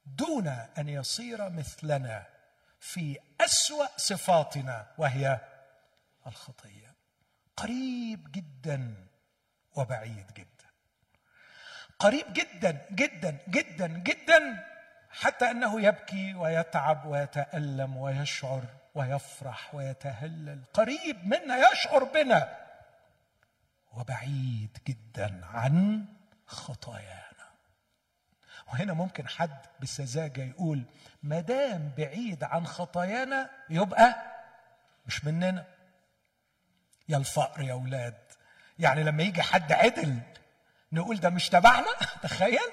[0.05, 2.28] دون أن يصير مثلنا
[2.80, 5.39] في أسوأ صفاتنا وهي
[6.28, 6.95] الخطية.
[7.57, 9.07] قريب جدا
[9.76, 10.66] وبعيد جدا.
[11.99, 14.68] قريب جدا جدا جدا جدا
[15.20, 18.63] حتى أنه يبكي ويتعب ويتألم ويشعر
[18.95, 20.63] ويفرح ويتهلل.
[20.74, 22.57] قريب منا يشعر بنا.
[23.93, 26.05] وبعيد جدا عن
[26.47, 27.26] خطايانا.
[28.68, 30.84] وهنا ممكن حد بسذاجة يقول
[31.24, 34.16] ما دام بعيد عن خطايانا يبقى
[35.07, 35.66] مش مننا.
[37.09, 38.18] يا الفقر يا أولاد.
[38.80, 40.20] يعني لما يجي حد عدل
[40.91, 41.93] نقول ده مش تبعنا.
[42.24, 42.72] تخيل.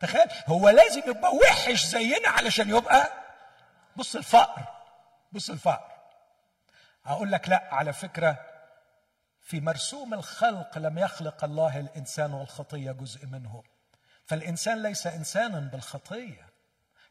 [0.00, 3.12] تخيل؟ هو لازم يبقى وحش زينا علشان يبقى.
[3.96, 4.62] بص الفقر
[5.32, 5.90] بص الفقر.
[7.06, 8.36] أقول لك لا على فكرة
[9.42, 13.62] في مرسوم الخلق لم يخلق الله الإنسان والخطية جزء منه.
[14.26, 16.48] فالإنسان ليس انسانا بالخطية.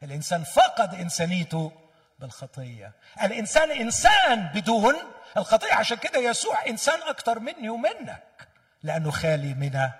[0.02, 1.72] الإنسان فقد إنسانيته
[2.18, 2.92] بالخطية.
[3.22, 4.94] الإنسان إنسان بدون
[5.36, 5.74] الخطية.
[5.74, 8.48] عشان كده يسوع إنسان أكتر مني ومنك
[8.82, 9.90] لأنه خالي من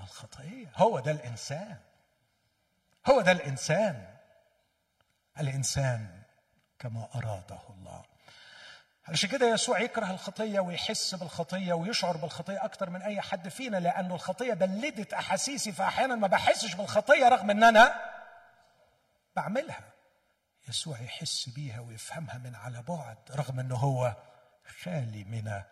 [0.00, 0.66] الخطية.
[0.76, 1.76] هو ده الإنسان.
[3.06, 4.16] هو ده الإنسان.
[5.40, 6.22] الإنسان
[6.78, 8.04] كما أراده الله.
[9.08, 14.14] عشان كده يسوع يكره الخطية ويحس بالخطية ويشعر بالخطية أكتر من أي حد فينا؟ لأنه
[14.14, 18.12] الخطية بلدت أحاسيسي فأحيانا ما بحسش بالخطية رغم إن أنا
[19.36, 19.92] بعملها.
[20.68, 24.16] يسوع يحس بيها ويفهمها من على بعد رغم إنه هو
[24.82, 25.62] خالي من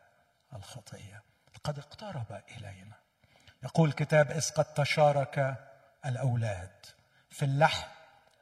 [0.54, 1.22] الخطية.
[1.64, 2.96] قد اقترب إلينا.
[3.62, 5.56] يقول الكتاب إذ قد تشارك
[6.06, 6.86] الأولاد.
[7.30, 7.88] في اللحم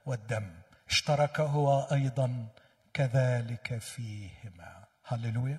[0.07, 0.51] والدم.
[0.89, 2.47] اشترك هو أيضا
[2.95, 4.85] كذلك فيهما.
[5.05, 5.59] هللويا.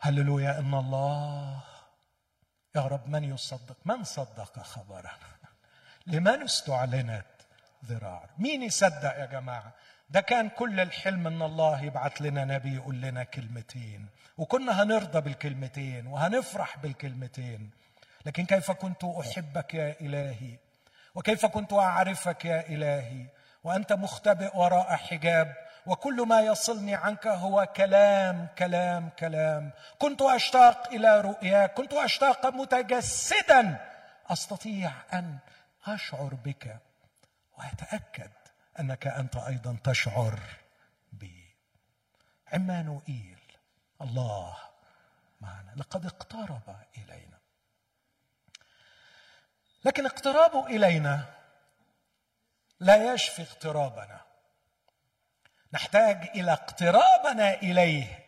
[0.00, 1.60] هللويا إن الله
[2.76, 5.36] يا رب من يصدق؟ من صدق خبرنا؟
[6.06, 7.26] لمن استعلنت
[7.84, 9.72] ذراع مين يصدق يا جماعة؟
[10.10, 14.06] ده كان كل الحلم إن الله يبعث لنا نبي يقول لنا كلمتين.
[14.38, 17.70] وكنا هنرضى بالكلمتين وهنفرح بالكلمتين.
[18.26, 20.58] لكن كيف كنت أحبك يا إلهي؟
[21.16, 23.26] وكيف كنت أعرفك يا إلهي؟
[23.64, 25.54] وأنت مختبئ وراء حجاب
[25.86, 29.70] وكل ما يصلني عنك هو كلام كلام كلام.
[29.98, 33.76] كنت أشتاق إلى رؤياك كنت أشتاق متجسدا.
[34.30, 35.38] أستطيع أن
[35.86, 36.76] أشعر بك
[37.58, 38.30] وأتأكد
[38.80, 40.38] أنك أنت أيضا تشعر
[41.12, 41.54] بي.
[42.52, 43.38] عمانوئيل
[44.02, 44.56] الله
[45.40, 45.72] معنا.
[45.76, 47.35] لقد اقترب إلينا.
[49.86, 51.24] لكن اقترابه إلينا
[52.80, 54.20] لا يشفي اقترابنا.
[55.72, 58.24] نحتاج إلى اقترابنا إليه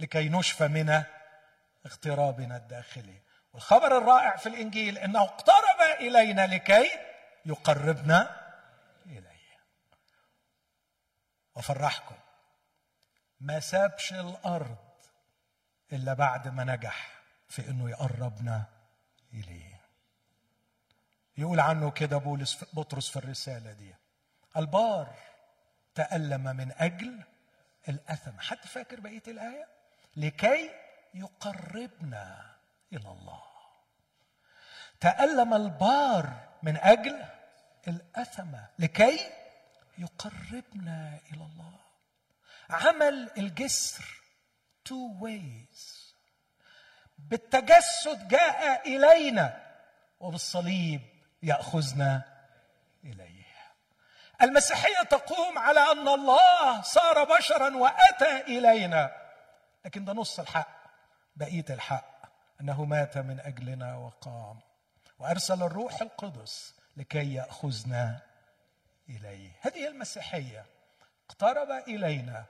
[0.00, 1.04] لكي نشفى من
[1.86, 3.22] اغترابنا الداخلي.
[3.52, 6.90] والخبر الرائع في الإنجيل إنه اقترب إلينا لكي
[7.46, 8.52] يقربنا
[9.06, 9.56] إليه.
[11.54, 12.16] وفرحكم
[13.40, 14.76] ما سابش الأرض
[15.92, 18.64] إلا بعد ما نجح في إنه يقربنا
[19.34, 19.69] إليه.
[21.38, 23.94] يقول عنه كده بولس بطرس في الرسالة دي.
[24.56, 25.14] البار
[25.94, 27.22] تألم من أجل
[27.88, 28.40] الأثم.
[28.40, 29.66] حد فاكر بقية الآية؟
[30.16, 30.70] لكي
[31.14, 32.56] يقربنا
[32.92, 33.42] إلى الله.
[35.00, 37.24] تألم البار من أجل
[37.88, 38.56] الأثم.
[38.78, 39.30] لكي
[39.98, 41.74] يقربنا إلى الله.
[42.70, 44.04] عمل الجسر
[44.88, 46.00] two ways.
[47.18, 49.66] بالتجسد جاء إلينا
[50.20, 51.00] وبالصليب
[51.42, 52.22] يأخذنا
[53.04, 53.40] إليه
[54.42, 59.16] المسيحية تقوم على أن الله صار بشرا وأتى إلينا.
[59.84, 60.68] لكن ده نص الحق
[61.36, 62.20] بقية الحق
[62.60, 64.60] أنه مات من أجلنا وقام.
[65.18, 68.20] وأرسل الروح القدس لكي يأخذنا
[69.08, 69.50] إليه.
[69.60, 70.66] هذه المسيحية
[71.30, 72.44] اقترب إلينا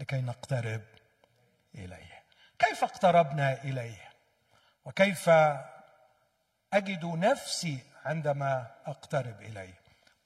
[0.00, 0.82] لكي نقترب
[1.74, 2.22] إليه.
[2.58, 4.08] كيف اقتربنا إليه؟
[4.84, 5.30] وكيف
[6.72, 9.74] أجد نفسي عندما أقترب اليه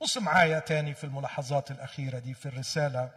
[0.01, 3.11] بص معايا تاني في الملاحظات الأخيرة دي في الرسالة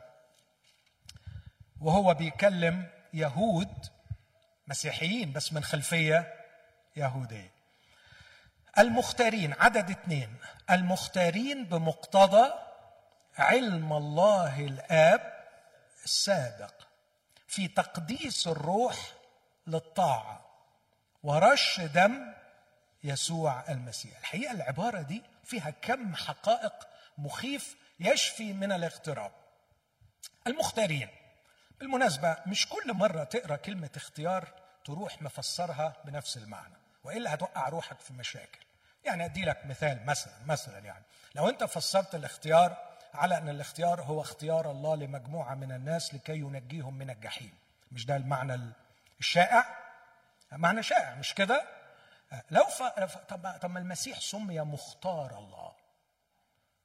[1.81, 3.85] وهو بيكلم يهود
[4.67, 6.33] مسيحيين بس من خلفية
[6.95, 7.51] يهودية.
[8.79, 10.35] المختارين عدد اثنين
[10.69, 12.51] المختارين بمقتضى
[13.37, 15.33] علم الله الآب
[16.05, 16.73] السابق
[17.47, 18.95] في تقديس الروح
[19.67, 20.45] للطاعة
[21.23, 22.33] ورش دم
[23.03, 24.17] يسوع المسيح.
[24.17, 26.73] الحقيقة العبارة دي فيها كم حقائق
[27.17, 29.31] مخيف يشفي من الاغتراب.
[30.47, 31.09] المختارين.
[31.79, 34.47] بالمناسبة مش كل مرة تقرأ كلمة اختيار
[34.85, 36.73] تروح مفسرها بنفس المعنى.
[37.03, 38.59] وإلا هتوقع روحك في مشاكل.
[39.05, 41.03] يعني أدي لك مثال مثلا مثلا يعني.
[41.35, 42.77] لو أنت فسرت الاختيار
[43.13, 47.53] على أن الاختيار هو اختيار الله لمجموعة من الناس لكي ينجيهم من الجحيم.
[47.91, 48.73] مش ده المعنى
[49.19, 49.65] الشائع؟
[50.51, 51.78] معنى شائع مش كده؟
[52.51, 52.83] لو ف...
[53.29, 55.71] طب طب ما المسيح سمي مختار الله.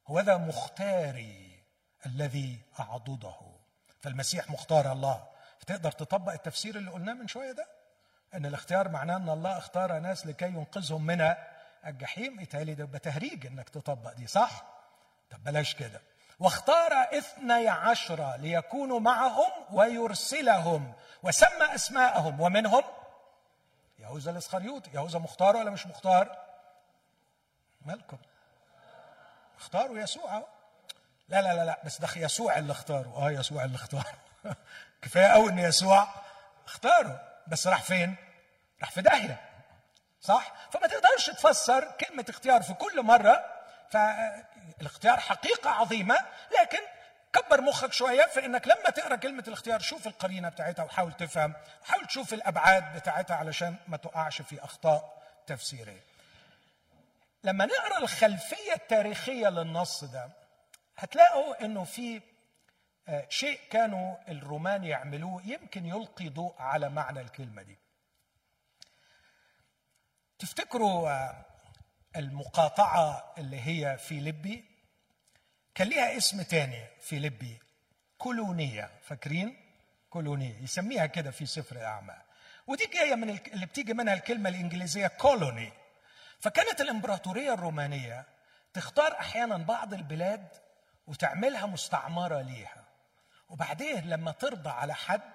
[0.06, 1.62] هو ذا مختاري
[2.06, 3.36] الذي أعضده.
[4.02, 5.24] فالمسيح مختار الله.
[5.58, 7.66] فتقدر تطبق التفسير اللي قلناه من شوية ده؟
[8.34, 11.34] إن الاختيار معناه إن الله اختار ناس لكي ينقذهم من
[11.86, 12.40] الجحيم.
[12.40, 14.64] يتهيألي ده يبقى تهريج إنك تطبق دي صح؟
[15.30, 16.00] طب بلاش كده.
[16.38, 20.92] واختار اثني عشر ليكونوا معهم ويرسلهم
[21.22, 22.40] وسمى أسماءهم.
[22.40, 22.82] ومنهم
[24.04, 26.38] يهوذا الإسخريوطي يهوذا مختار ولا مش مختار؟
[27.82, 28.18] مالكم؟
[29.58, 30.46] اختاروا يسوع
[31.28, 34.14] لا لا لا لا بس ده يسوع اللي اختاره آه يسوع اللي اختاره
[35.02, 36.08] كفاية قوي إن يسوع
[36.66, 38.16] اختاره بس راح فين؟
[38.80, 39.40] راح في داهية
[40.20, 43.44] صح؟ فما تقدرش تفسر كلمة اختيار في كل مرة
[43.90, 46.18] فالاختيار حقيقة عظيمة
[46.60, 46.78] لكن
[47.34, 51.54] كبر مخك شوية في انك لما تقرأ كلمة الاختيار شوف القرينة بتاعتها وحاول تفهم
[51.84, 56.00] حاول تشوف الأبعاد بتاعتها علشان ما تقعش في أخطاء تفسيرية.
[57.44, 60.30] لما نقرأ الخلفية التاريخية للنص ده
[60.96, 62.20] هتلاقوا إنه في
[63.08, 67.78] آه، شيء كانوا الرومان يعملوه يمكن يلقي ضوء على معنى الكلمة دي.
[70.38, 71.44] تفتكروا آه،
[72.16, 74.73] المقاطعة اللي هي في لبي
[75.74, 77.58] كان ليها اسم تاني في لبي
[78.18, 78.90] كولونية.
[79.02, 79.56] فاكرين؟
[80.10, 80.62] كولونية.
[80.62, 82.22] يسميها كده في سفر الاعمال
[82.66, 85.72] ودي جاية من اللي بتيجي منها الكلمة الإنجليزية كولوني
[86.40, 88.24] فكانت الإمبراطورية الرومانية
[88.72, 90.48] تختار أحيانا بعض البلاد
[91.06, 92.84] وتعملها مستعمرة ليها.
[93.48, 95.33] وبعدين لما ترضى على حد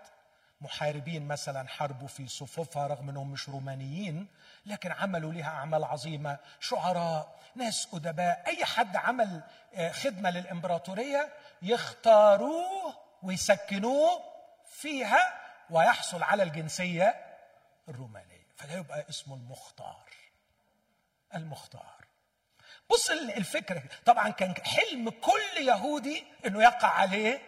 [0.62, 4.28] محاربين مثلا حاربوا في صفوفها رغم أنهم مش رومانيين
[4.66, 6.38] لكن عملوا لها أعمال عظيمة.
[6.60, 9.44] شعراء ناس أدباء أي حد عمل
[9.74, 12.94] آه، خدمة للإمبراطورية يختاروه
[13.24, 14.24] ويسكنوه
[14.72, 15.40] فيها
[15.70, 17.26] ويحصل على الجنسية
[17.90, 18.48] الرومانية.
[18.58, 20.10] فده يبقى اسمه المختار.
[21.36, 21.96] المختار.
[22.90, 23.84] بص الفكرة.
[24.06, 27.42] طبعا كان حلم كل يهودي إنه يقع عليه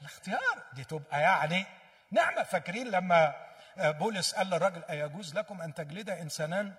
[0.00, 0.62] الاختيار.
[0.72, 1.66] دي تبقى يعني
[2.10, 3.34] نعمه فاكرين لما
[3.78, 6.74] آه، بولس قال للرجل أيجوز لكم أن تجلد إنسانان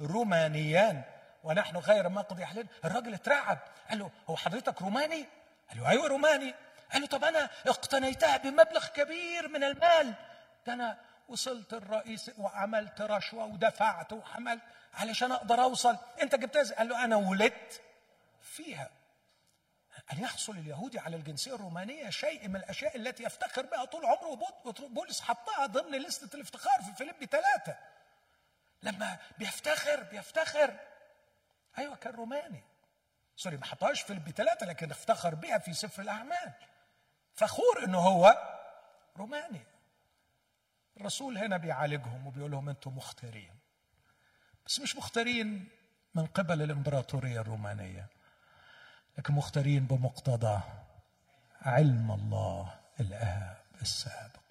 [0.00, 1.02] رومانيان
[1.44, 3.58] ونحن غير مقضي أحلنا الراجل اترعب
[3.90, 5.26] قال له هو حضرتك روماني؟
[5.70, 6.54] قال له أيوة روماني.
[6.92, 10.14] قال له طب أنا اقتنيتها بمبلغ كبير من المال.
[10.66, 10.98] ده أنا
[11.28, 14.62] وصلت الرئيس وعملت رشوة ودفعت وحملت
[14.94, 15.96] علشان أقدر أوصل.
[16.22, 17.80] أنت جبتها قال له أنا ولدت
[18.42, 18.90] فيها.
[20.12, 24.38] أن يحصل اليهودي على الجنسية الرومانية شيء من الأشياء التي يفتخر بها طول عمره
[24.88, 27.78] بولس حطها ضمن لستة الافتخار في فيليب ثلاثة
[28.82, 30.78] لما بيفتخر بيفتخر.
[31.78, 32.62] أيوة كان روماني.
[33.36, 36.52] sorry ما حطهاش في فيليب ثلاثة لكن افتخر بها في سفر الأعمال.
[37.34, 38.36] فخور إنه هو
[39.16, 39.66] روماني.
[40.96, 43.58] الرسول هنا بيعالجهم وبيقول لهم أنتم مختارين.
[44.66, 45.68] بس مش مختارين
[46.14, 48.06] من قبل الإمبراطورية الرومانية.
[49.18, 50.60] لكن مختارين بمقتضى
[51.62, 54.42] علم الله الآب السابق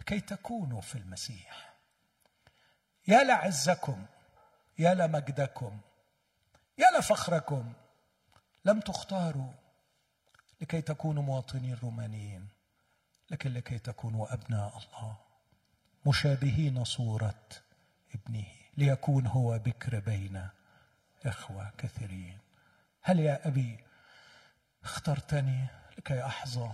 [0.00, 1.74] لكي تكونوا في المسيح.
[3.08, 4.06] يا لعزكم
[4.78, 5.80] يا لمجدكم
[6.78, 7.72] يا لفخركم
[8.64, 9.52] لم تختاروا
[10.60, 12.48] لكي تكونوا مواطنين رومانيين
[13.30, 15.16] لكن لكي تكونوا أبناء الله
[16.06, 17.44] مشابهين صورة
[18.14, 18.46] ابنه
[18.76, 20.48] ليكون هو بكر بين
[21.26, 22.38] إخوة كثيرين.
[23.02, 23.83] هل يا أبي
[24.84, 25.66] اخترتني
[25.98, 26.70] لكي أحظى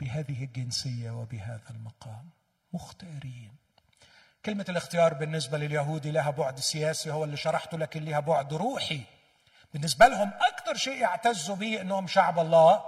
[0.00, 2.30] بهذه الجنسية وبهذا المقام.
[2.72, 3.56] مختارين.
[4.44, 9.02] كلمة الاختيار بالنسبة لليهودي لها بعد سياسي هو اللي شرحته لكن لها بعد روحي.
[9.72, 12.84] بالنسبة لهم أكثر شيء يعتزوا به إنهم شعب الله.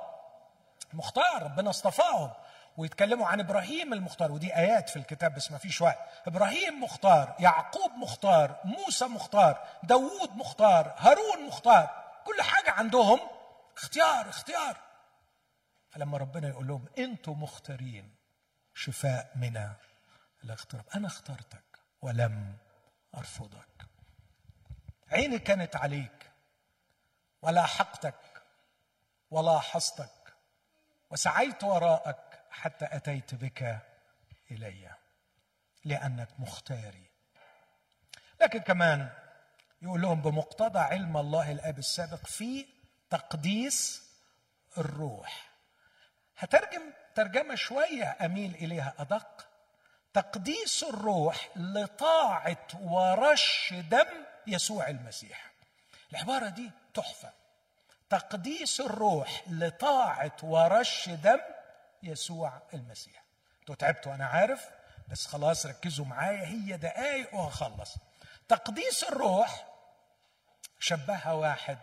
[0.93, 2.31] مختار ربنا اصطفاهم.
[2.77, 4.33] ويتكلموا عن إبراهيم المختار.
[4.33, 5.99] ودي آيات في الكتاب بس ما فيش وقت.
[6.27, 12.05] إبراهيم مختار يعقوب مختار موسى مختار داوود مختار هارون مختار.
[12.25, 13.21] كل حاجة عندهم
[13.77, 14.77] اختيار اختيار.
[15.91, 18.15] فلما ربنا يقول لهم أنتم مختارين
[18.75, 19.71] شفاء من
[20.45, 20.85] الاغتراب.
[20.95, 22.57] أنا اخترتك ولم
[23.15, 23.87] أرفضك.
[25.09, 26.31] عيني كانت عليك
[27.43, 28.43] ولاحقتك
[29.31, 30.35] ولاحظتك
[31.11, 33.79] وسعيت وراءك حتى أتيت بك
[34.51, 34.95] إلي
[35.85, 37.11] لأنك مختاري.
[38.41, 39.11] لكن كمان
[39.83, 42.76] يقول لهم بمقتضى علم الله الآب السابق في
[43.11, 44.03] تقديس
[44.79, 45.51] الروح.
[46.39, 46.83] هترجم
[47.15, 49.47] ترجمة شوية أميل إليها أدق.
[50.15, 54.07] تقديس الروح لطاعة ورش دم
[54.47, 55.51] يسوع المسيح.
[56.13, 57.33] العبارة دي تحفة.
[58.11, 61.41] تقديس الروح لطاعة ورش دم
[62.03, 63.25] يسوع المسيح.
[63.61, 64.71] أنتوا تعبتوا أنا عارف
[65.09, 67.95] بس خلاص ركزوا معايا هي دقايق وهخلص.
[68.49, 69.67] تقديس الروح
[70.81, 71.79] شبهها واحد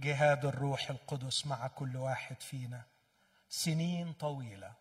[0.00, 2.82] جهاد الروح القدس مع كل واحد فينا.
[3.48, 4.72] سنين طويلة.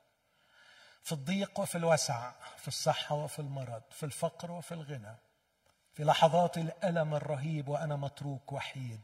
[1.03, 5.15] في الضيق وفي الوسع في الصحة وفي المرض في الفقر وفي الغنى
[5.93, 9.03] في لحظات الألم الرهيب وأنا متروك وحيد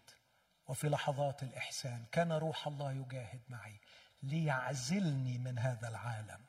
[0.68, 2.06] وفي لحظات الإحسان.
[2.12, 3.80] كان روح الله يجاهد معي.
[4.24, 6.40] ليعزلني من هذا العالم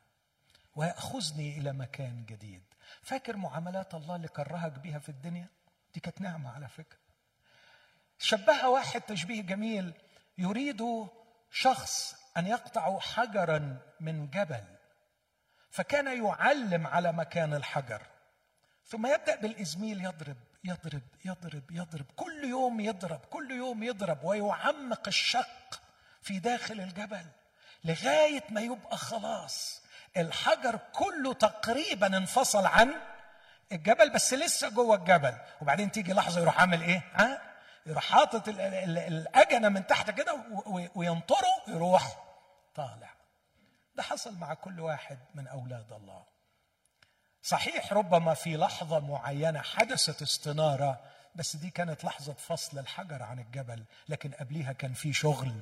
[0.76, 2.62] ويأخذني إلى مكان جديد.
[3.02, 5.48] فاكر معاملات الله اللي كرهك بيها في الدنيا؟
[5.94, 7.03] دي كانت نعمة على فكرة.
[8.24, 9.92] شبهها واحد تشبيه جميل.
[10.38, 10.82] يريد
[11.50, 14.64] شخص أن يقطع حجرا من جبل
[15.70, 18.02] فكان يعلم على مكان الحجر.
[18.86, 22.06] ثم يبدأ بالإزميل يضرب يضرب يضرب يضرب.
[22.16, 25.80] كل يوم يضرب كل يوم يضرب ويعمق الشق
[26.22, 27.26] في داخل الجبل
[27.84, 29.82] لغاية ما يبقى خلاص.
[30.16, 32.94] الحجر كله تقريبا انفصل عن
[33.72, 35.34] الجبل بس لسه جوه الجبل.
[35.60, 37.53] وبعدين تيجي لحظة يروح عامل إيه؟ ها؟
[37.86, 40.44] يروح حاطط الأجنة من تحت كده
[40.94, 42.24] وينطره يروح
[42.74, 43.14] طالع.
[43.94, 46.24] ده حصل مع كل واحد من أولاد الله.
[47.42, 51.00] صحيح ربما في لحظة معينة حدثت استنارة
[51.34, 55.52] بس دي كانت لحظة فصل الحجر عن الجبل لكن قبليها كان في شغل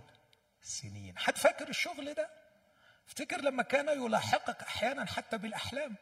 [0.62, 1.18] سنين.
[1.18, 2.30] حد فاكر الشغل ده؟
[3.08, 5.96] افتكر لما كان يلاحقك أحيانا حتى بالأحلام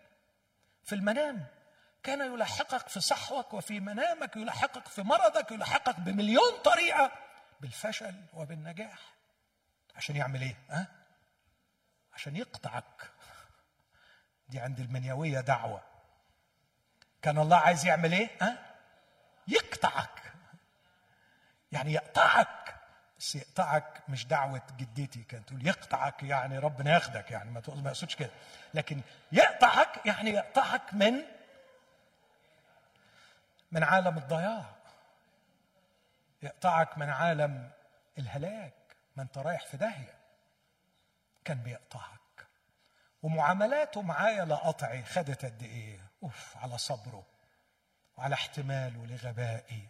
[0.84, 1.46] في المنام.
[2.02, 7.12] كان يلاحقك في صحوك وفي منامك يلاحقك في مرضك يلاحقك بمليون طريقة
[7.60, 8.98] بالفشل وبالنجاح
[9.96, 10.86] عشان يعمل إيه؟ ها؟
[12.14, 13.10] عشان يقطعك
[14.48, 15.82] دي عند المنيوية دعوة
[17.22, 18.58] كان الله عايز يعمل إيه؟ ها؟
[19.48, 20.32] يقطعك
[21.72, 22.76] يعني يقطعك
[23.18, 28.30] بس يقطعك مش دعوة جدتي كانت تقول يقطعك يعني ربنا ياخدك يعني ما يقصدش كده
[28.74, 29.00] لكن
[29.32, 31.22] يقطعك يعني يقطعك من
[33.72, 34.76] من عالم الضياع.
[36.42, 37.70] يقطعك من عالم
[38.18, 38.74] الهلاك
[39.16, 40.14] ما أنت رايح في داهية.
[41.44, 42.20] كان بيقطعك.
[43.22, 47.26] ومعاملاته معايا لقطعي خدت قد إيه؟ أوف على صبره
[48.16, 49.88] وعلى احتماله لغبائي.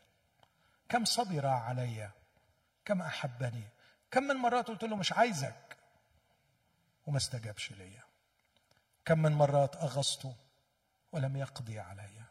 [0.89, 2.11] كم صبر علي؟
[2.85, 3.65] كم أحبني؟
[4.11, 5.77] كم من مرات قلت له مش عايزك؟
[7.07, 8.03] وما استجابش ليا.
[9.05, 10.37] كم من مرات أغصته
[11.13, 12.30] ولم يقضي علي.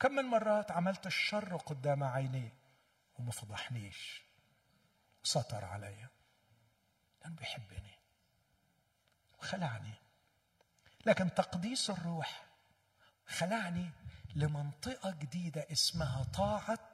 [0.00, 2.52] كم من مرات عملت الشر قدام عينيه
[3.18, 4.22] وما فضحنيش.
[5.22, 6.08] ستر عليا
[7.22, 7.98] لأنه بيحبني
[9.38, 9.92] وخلعني
[11.06, 12.42] لكن تقديس الروح
[13.26, 13.90] خلعني
[14.34, 16.88] لمنطقة جديدة اسمها طاعة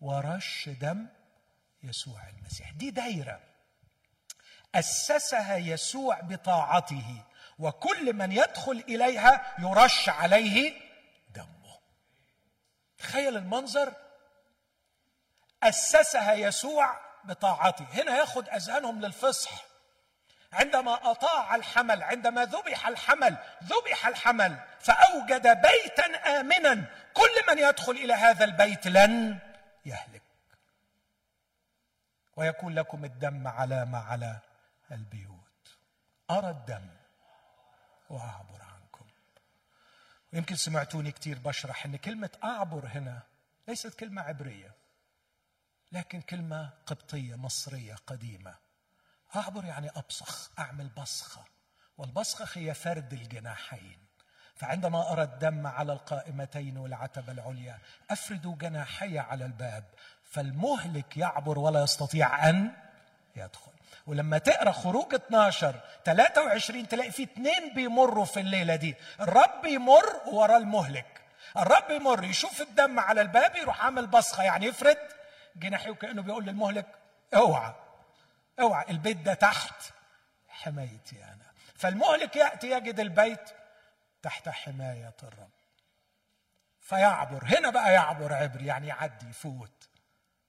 [0.00, 1.06] ورش دم
[1.82, 2.70] يسوع المسيح.
[2.72, 3.40] دي دايرة
[4.74, 7.22] أسسها يسوع بطاعته
[7.58, 10.83] وكل من يدخل إليها يرش عليه
[13.04, 13.92] تخيل المنظر.
[15.62, 17.86] أسسها يسوع بطاعته.
[17.92, 19.64] هنا ياخد أذهانهم للفصح.
[20.52, 26.84] عندما أطاع الحمل عندما ذبح الحمل ذبح الحمل فأوجد بيتا آمنا.
[27.14, 29.38] كل من يدخل إلى هذا البيت لن
[29.86, 30.22] يهلك.
[32.36, 34.38] ويكون لكم الدم علامة على
[34.90, 35.78] البيوت.
[36.30, 36.88] أرى الدم.
[38.10, 38.63] وأعبر.
[40.34, 43.22] ويمكن سمعتوني كثير بشرح إن كلمة أعبر هنا
[43.68, 44.74] ليست كلمة عبرية
[45.92, 48.54] لكن كلمة قبطية مصرية قديمة.
[49.36, 51.44] أعبر يعني أبصخ أعمل بصخة
[51.98, 53.98] والبصخة هي فرد الجناحين.
[54.54, 57.78] فعندما أرى الدم على القائمتين والعتبة العليا
[58.10, 59.84] أفرد جناحي على الباب
[60.24, 62.72] فالمهلك يعبر ولا يستطيع أن
[63.36, 63.73] يدخل.
[64.06, 68.94] ولما تقرأ خروج 12 23 تلاقي في اثنين بيمروا في الليلة دي.
[69.20, 71.20] الرب يمر وراه المهلك.
[71.56, 74.42] الرب يمر يشوف الدم على الباب يروح عامل بصخة.
[74.42, 74.98] يعني يفرد
[75.56, 76.86] جناحيه وكأنه بيقول للمهلك
[77.34, 77.74] أوعى
[78.60, 79.74] أوعى البيت ده تحت
[80.48, 81.44] حمايتي أنا.
[81.76, 83.50] فالمهلك يأتي يجد البيت
[84.22, 85.50] تحت حماية الرب.
[86.80, 89.88] فيعبر هنا بقى يعبر عبر يعني يعدي يفوت.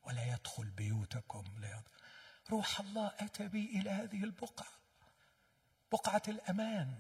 [0.04, 1.95] ولا يدخل بيوتكم ليدخل
[2.52, 4.68] روح الله اتى بي إلى هذه البقعة
[5.92, 6.94] بقعة الأمان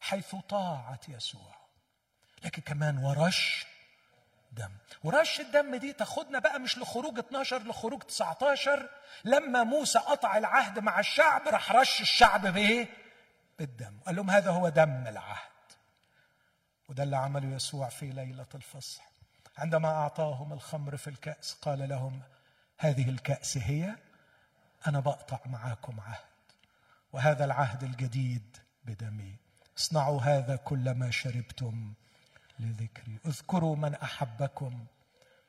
[0.00, 1.54] حيث طاعت يسوع.
[2.44, 3.66] لكن كمان ورش
[4.52, 4.70] دم.
[5.04, 8.88] ورش الدم دي تاخدنا بقى مش لخروج 12 لخروج 19
[9.24, 12.88] لما موسى قطع العهد مع الشعب راح رش الشعب بايه
[13.58, 13.98] بالدم.
[14.06, 15.50] قال لهم هذا هو دم العهد.
[16.88, 19.02] وده اللي عمله يسوع في ليلة الفصح.
[19.58, 22.20] عندما أعطاهم الخمر في الكأس قال لهم
[22.78, 23.96] هذه الكأس هي
[24.86, 26.24] أنا بقطع معاكم عهد
[27.12, 29.36] وهذا العهد الجديد بدمي.
[29.78, 31.94] اصنعوا هذا كلما شربتم
[32.58, 33.20] لذكري.
[33.26, 34.86] اذكروا من أحبكم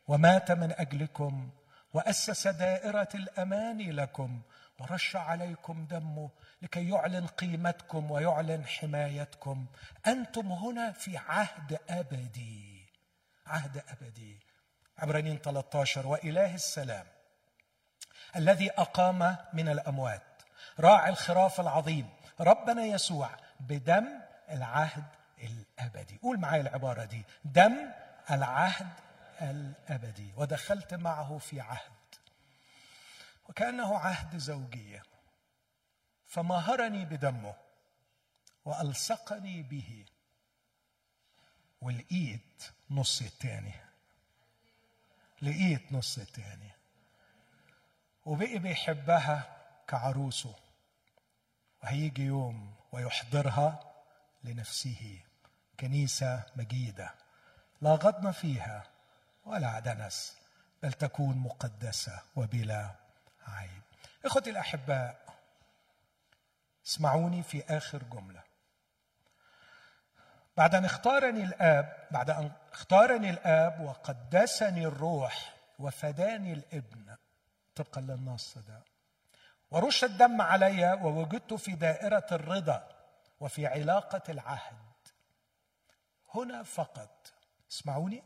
[0.08, 1.50] ومات من أجلكم
[1.94, 4.42] وأسس دائرة الأمان لكم
[4.80, 6.30] ورش عليكم دمه
[6.62, 9.66] لكي يعلن قيمتكم ويعلن حمايتكم.
[10.08, 12.86] أنتم هنا في عهد أبدي
[13.48, 14.40] عهد أبدي.
[14.98, 17.06] عبرانيين 13 وإله السلام.
[18.36, 20.22] الذي أقام من الأموات.
[20.80, 22.10] راعي الخراف العظيم.
[22.40, 23.30] ربنا يسوع
[23.60, 24.08] بدم
[24.50, 25.06] العهد
[25.44, 26.20] الأبدي.
[26.24, 27.26] قول معايا العبارة دي.
[27.46, 27.92] دم
[28.32, 28.94] العهد
[29.42, 30.34] الأبدي.
[30.38, 31.92] ودخلت معه في عهد.
[33.50, 35.04] وكأنه عهد زوجية.
[36.26, 37.56] فمهرني بدمه
[38.66, 40.06] وألصقني به.
[41.82, 43.74] ولقيت نص التاني.
[45.42, 46.77] لقيت نص التاني.
[48.28, 50.56] وبقي بيحبها كعروسه.
[51.84, 53.94] وهيجي يوم ويحضرها
[54.44, 55.22] لنفسه.
[55.80, 57.16] كنيسة مجيدة.
[57.82, 58.84] لا غضن فيها
[59.46, 60.38] ولا دنس.
[60.84, 62.96] بل تكون مقدسة وبلا
[63.48, 63.82] عيب.
[64.26, 65.20] إخوتي الأحباء
[66.86, 68.44] اسمعوني في آخر جملة.
[70.58, 77.18] بعد أن اختارني الآب بعد أن اختارني الآب وقدسني الروح وفداني الابن
[77.78, 78.84] طبقا للنص ده.
[79.72, 82.90] ورش الدم علي ووجدت في دائرة الرضا
[83.40, 85.08] وفي علاقة العهد.
[86.36, 87.34] هنا فقط.
[87.72, 88.24] اسمعوني.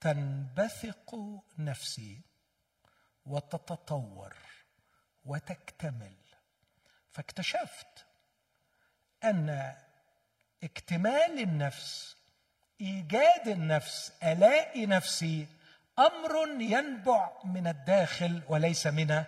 [0.00, 1.14] تنبثق
[1.58, 2.20] نفسي
[3.26, 4.36] وتتطور
[5.24, 6.16] وتكتمل.
[7.10, 8.06] فاكتشفت
[9.24, 9.76] أن
[10.64, 12.16] اكتمال النفس
[12.80, 15.46] إيجاد النفس الاقي نفسي
[15.98, 19.24] أمر ينبع من الداخل وليس من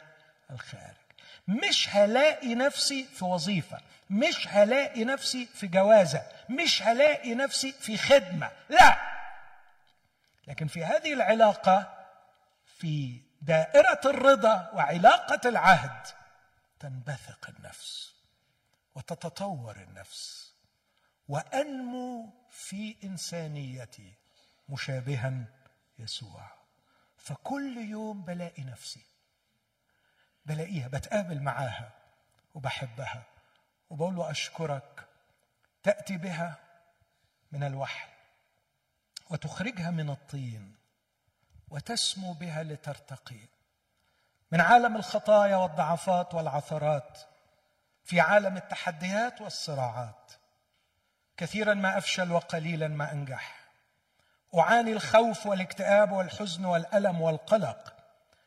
[0.51, 0.95] الخارج.
[1.49, 3.79] مش هلاقي نفسي في وظيفة
[4.11, 8.99] مش هلاقي نفسي في جوازة مش هلاقي نفسي في خدمة لا!
[10.47, 12.07] لكن في هذه العلاقة
[12.67, 16.07] في دائرة الرضا وعلاقة العهد
[16.81, 18.15] تنبثق النفس
[18.95, 20.53] وتتطور النفس.
[21.29, 24.13] وأنمو في إنسانيتي
[24.69, 25.33] مشابها
[25.99, 26.51] يسوع.
[27.17, 29.03] فكل يوم بلاقي نفسي.
[30.47, 31.91] بلاقيها بتقابل معاها
[32.55, 33.23] وبحبها
[33.91, 35.09] وبقول له أشكرك.
[35.83, 36.57] تأتي بها
[37.53, 38.09] من الوحي
[39.31, 40.77] وتخرجها من الطين
[41.69, 43.41] وتسمو بها لترتقي.
[44.53, 47.19] من عالم الخطايا والضعفات والعثرات
[48.05, 50.33] في عالم التحديات والصراعات.
[51.37, 53.64] كثيرا ما أفشل وقليلا ما أنجح.
[54.59, 57.95] أعاني الخوف والاكتئاب والحزن والألم والقلق.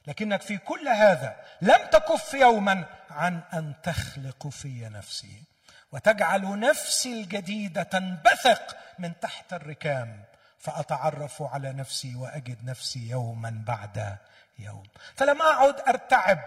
[0.07, 5.43] لكنك في كل هذا لم تكف يوما عن أن تخلق في نفسي
[5.91, 10.23] وتجعل نفسي الجديدة تنبثق من تحت الركام
[10.59, 14.17] فأتعرف على نفسي وأجد نفسي يوما بعد
[14.59, 14.83] يوم.
[15.15, 16.39] فلم أعد أرتعب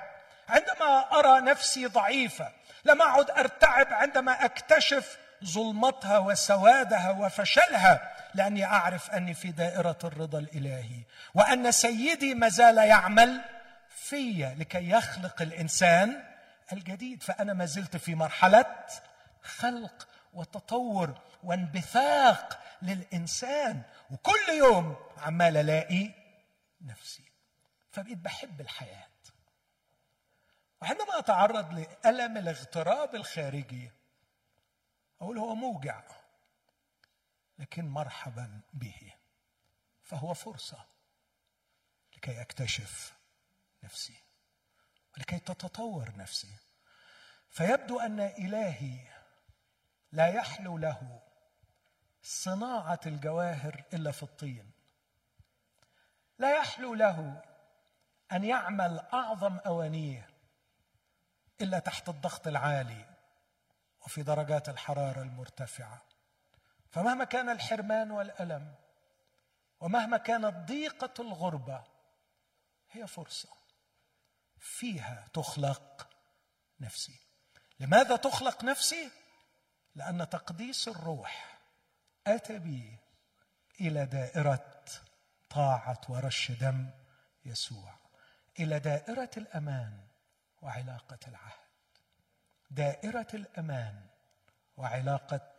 [0.49, 2.53] عندما أرى نفسي ضعيفة.
[2.85, 8.13] لم أعد أرتعب عندما أكتشف ظلمتها وسوادها وفشلها.
[8.35, 11.05] لأني أعرف أني في دائرة الرضا الإلهي
[11.35, 13.41] وأن سيدي ما زال يعمل
[13.89, 16.25] في لكي يخلق الإنسان
[16.73, 17.23] الجديد.
[17.23, 18.87] فأنا ما زلت في مرحلة
[19.43, 26.11] خلق وتطور وانبثاق للإنسان وكل يوم عمال ألاقي
[26.81, 27.25] نفسي.
[27.91, 29.11] فبقيت بحب الحياة.
[30.83, 33.91] وعندما أتعرض لألم الاغتراب الخارجي
[35.21, 36.03] أقول هو موجع.
[37.61, 39.13] لكن مرحبا به.
[40.03, 40.87] فهو فرصة
[42.17, 43.17] لكي أكتشف
[43.83, 44.17] نفسي
[45.17, 46.57] ولكي تتطور نفسي.
[47.49, 49.09] فيبدو أن إلهي
[50.13, 51.23] لا يحلو له
[52.23, 54.71] صناعة الجواهر إلا في الطين.
[56.39, 57.43] لا يحلو له
[58.33, 60.31] أن يعمل أعظم أوانيه
[61.61, 63.07] إلا تحت الضغط العالي
[64.01, 66.10] وفي درجات الحرارة المرتفعة.
[66.91, 68.75] فمهما كان الحرمان والألم
[69.81, 71.85] ومهما كانت ضيقة الغربة
[72.91, 73.49] هي فرصة
[74.59, 76.09] فيها تخلق
[76.81, 77.21] نفسي.
[77.81, 79.11] لماذا تخلق نفسي؟
[79.95, 81.59] لأن تقديس الروح
[82.27, 82.99] اتى بي
[83.81, 84.85] إلى دائرة
[85.51, 86.91] طاعة ورش دم
[87.45, 87.95] يسوع
[88.59, 90.01] إلى دائرة الأمان
[90.63, 91.71] وعلاقة العهد.
[92.71, 94.07] دائرة الأمان
[94.77, 95.57] وعلاقة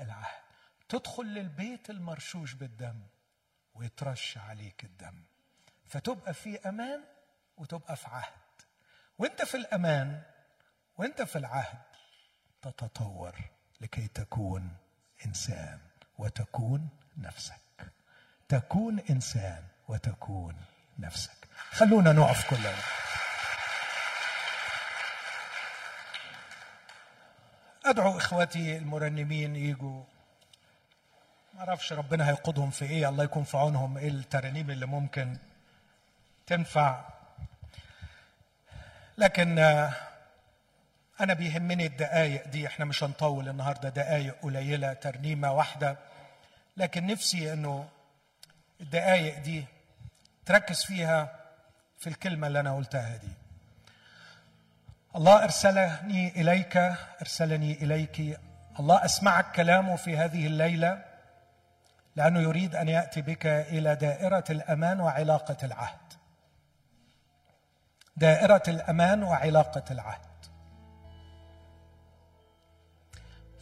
[0.00, 0.51] العهد.
[0.92, 3.02] تدخل للبيت المرشوش بالدم
[3.74, 5.22] ويترش عليك الدم.
[5.86, 7.04] فتبقى في أمان
[7.56, 8.32] وتبقى في عهد.
[9.18, 10.22] وانت في الأمان
[10.98, 11.82] وانت في العهد
[12.62, 13.34] تتطور
[13.80, 14.76] لكي تكون
[15.26, 15.78] إنسان
[16.18, 17.92] وتكون نفسك.
[18.48, 20.56] تكون إنسان وتكون
[20.98, 21.48] نفسك.
[21.70, 22.82] خلونا نقف كلنا.
[27.84, 30.04] أدعو إخوتي المرنمين يجوا.
[31.54, 33.08] ما أعرفش ربنا هيقودهم في إيه.
[33.08, 33.98] الله يكون في عونهم.
[33.98, 35.36] إيه الترانيم اللي ممكن
[36.46, 37.04] تنفع.
[39.18, 39.92] لكن آه،
[41.20, 42.66] أنا بيهمني الدقايق دي.
[42.66, 43.88] إحنا مش هنطول النهارده.
[43.88, 45.96] دقايق قليلة ترنيمة واحدة.
[46.76, 47.88] لكن نفسي إنه
[48.80, 49.64] الدقايق دي
[50.46, 51.36] تركز فيها
[51.98, 53.32] في الكلمة اللي أنا قلتها دي.
[55.16, 56.76] الله أرسلني إليك
[57.20, 58.40] أرسلني إليك.
[58.80, 61.11] الله أسمعك كلامه في هذه الليلة.
[62.16, 66.12] لأنه يريد أن يأتي بك إلى دائرة الأمان وعلاقة العهد.
[68.16, 70.32] دائرة الأمان وعلاقة العهد.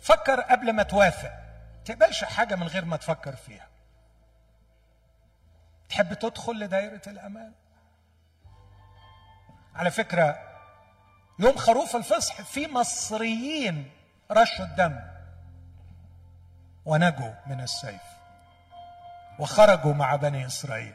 [0.02, 1.32] فكر قبل ما توافق.
[1.84, 3.68] تقبلش حاجة من غير ما تفكر فيها.
[5.88, 7.52] تحب تدخل لدائرة الأمان؟
[9.74, 10.38] على فكرة
[11.38, 13.90] يوم خروف الفصح في مصريين
[14.30, 15.00] رشوا الدم
[16.84, 18.19] ونجوا من السيف.
[19.40, 20.94] وخرجوا مع بني إسرائيل.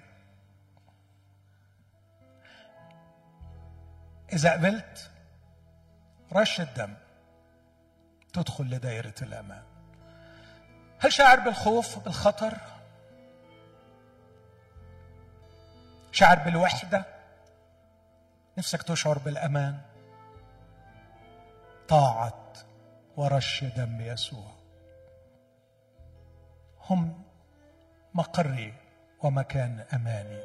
[4.33, 5.11] إذا قبلت
[6.33, 6.93] رش الدم
[8.33, 9.63] تدخل لدائرة الأمان.
[10.99, 12.57] هل شاعر بالخوف بالخطر؟
[16.11, 17.05] شعر بالوحدة؟
[18.57, 19.81] نفسك تشعر بالأمان؟
[21.87, 22.53] طاعة
[23.17, 24.51] ورش دم يسوع.
[26.89, 27.24] هم
[28.15, 28.73] مقري
[29.23, 30.41] ومكان أماني.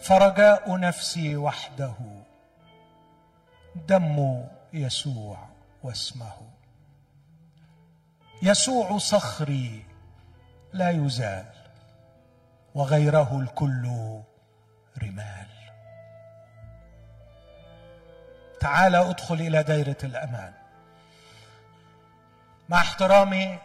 [0.00, 1.94] فرجاء نفسي وحده.
[3.74, 5.48] دم يسوع
[5.82, 6.36] واسمه.
[8.42, 9.84] يسوع صخري
[10.72, 11.52] لا يزال
[12.74, 13.86] وغيره الكل
[15.02, 15.46] رمال.
[18.60, 20.52] تعال أدخل إلى دائره الأمان.
[22.68, 23.58] مع احترامي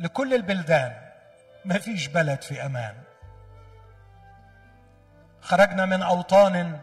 [0.00, 1.01] لكل البلدان
[1.64, 2.94] ما فيش بلد في أمان.
[5.40, 6.80] خرجنا من أوطان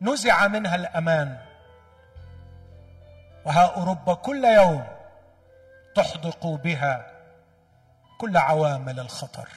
[0.00, 1.38] نزع منها الأمان.
[3.44, 4.86] وها أوروبا كل يوم
[5.94, 7.10] تحدق بها
[8.18, 9.48] كل عوامل الخطر.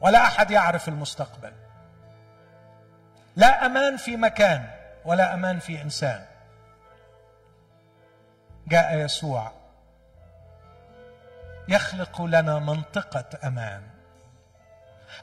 [0.00, 1.52] ولا أحد يعرف المستقبل.
[3.36, 4.70] لا أمان في مكان
[5.04, 6.24] ولا أمان في إنسان.
[8.66, 9.52] جاء يسوع
[11.68, 13.82] يخلق لنا منطقة أمان.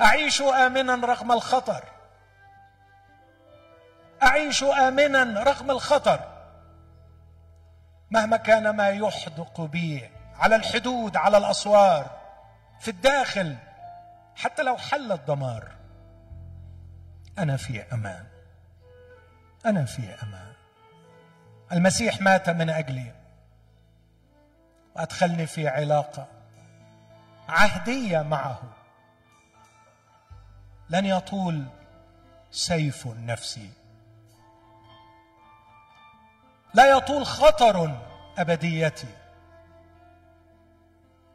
[0.02, 1.84] أعيش امنا رغم الخطر.
[4.24, 6.20] أعيش امنا رغم الخطر.
[8.12, 12.20] مهما كان ما يحدق بي على الحدود على الأسوار
[12.80, 13.58] في الداخل
[14.36, 15.72] حتى لو حل الدمار.
[17.38, 18.26] أنا في أمان.
[19.66, 20.54] أنا في أمان.
[21.72, 23.20] المسيح مات من أجلي.
[24.96, 26.28] وادخلني في علاقة
[27.50, 28.62] عهدية معه.
[30.90, 31.66] لن يطول
[32.52, 33.70] سيف نفسي
[36.74, 37.98] لا يطول خطر
[38.38, 39.16] أبديتي.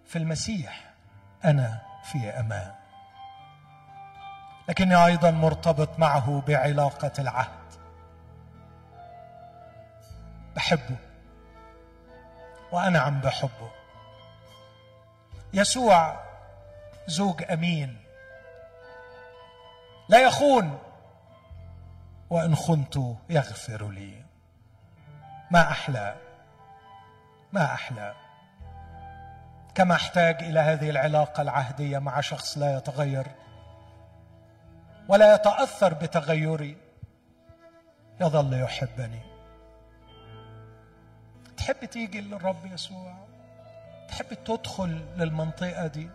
[0.06, 0.90] في المسيح
[1.44, 2.74] أنا في أمان.
[4.68, 7.66] لكني أيضا مرتبط معه بعلاقة العهد.
[10.56, 10.96] بحبه.
[12.76, 13.70] وانعم بحبه.
[15.54, 16.20] يسوع
[17.06, 17.96] زوج أمين.
[20.08, 20.78] لا يخون.
[22.30, 22.98] وإن خنت
[23.30, 24.24] يغفر لي.
[25.50, 26.16] ما أحلى.
[27.52, 28.14] ما أحلى.
[29.74, 33.26] كما أحتاج إلى هذه العلاقة العهدية مع شخص لا يتغير.
[35.08, 36.76] ولا يتأثر بتغيري.
[38.20, 39.35] يظل يحبني.
[41.56, 43.26] تحب تيجي للرب يسوع؟
[44.08, 46.10] تحب تدخل للمنطقة دي؟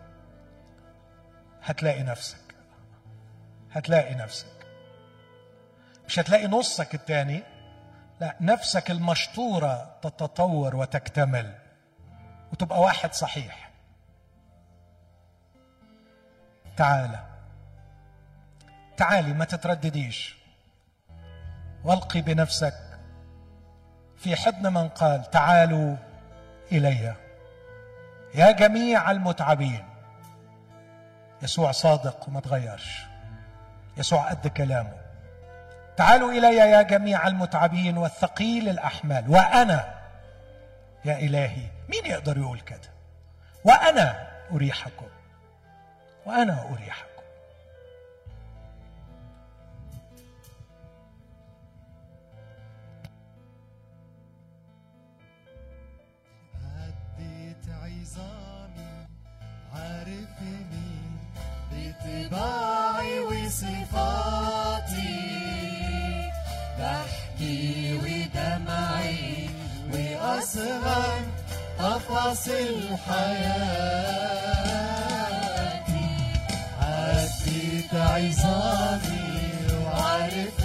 [1.62, 2.54] هتلاقي نفسك.
[3.72, 4.66] هتلاقي نفسك.
[6.06, 7.42] مش هتلاقي نصك التاني.
[8.20, 11.54] لا نفسك المشطورة تتطور وتكتمل
[12.52, 13.70] وتبقى واحد صحيح.
[16.76, 17.26] تعالى
[18.96, 20.36] تعالي ما تتردديش.
[21.84, 22.91] والقي بنفسك.
[24.22, 25.96] في حضن من قال تعالوا
[26.72, 27.14] الي
[28.34, 29.84] يا جميع المتعبين.
[31.42, 33.02] يسوع صادق وما تغيرش.
[33.96, 34.94] يسوع قد كلامه.
[35.96, 39.30] تعالوا الي يا جميع المتعبين والثقيل الأحمال.
[39.30, 39.94] وأنا
[41.04, 41.66] يا إلهي.
[41.88, 42.90] مين يقدر يقول كده؟
[43.64, 45.08] وأنا أريحكم.
[46.26, 47.11] وأنا أريحكم.
[58.12, 59.06] عظامي
[59.74, 60.28] عارف
[61.72, 64.52] بطباعي وصفاتي.
[66.78, 69.50] بحكي ودمعي
[69.92, 71.20] وأسرع
[71.78, 73.62] تفاصيل حياتي.
[76.80, 79.32] عديت عظامي
[79.84, 80.61] وعارف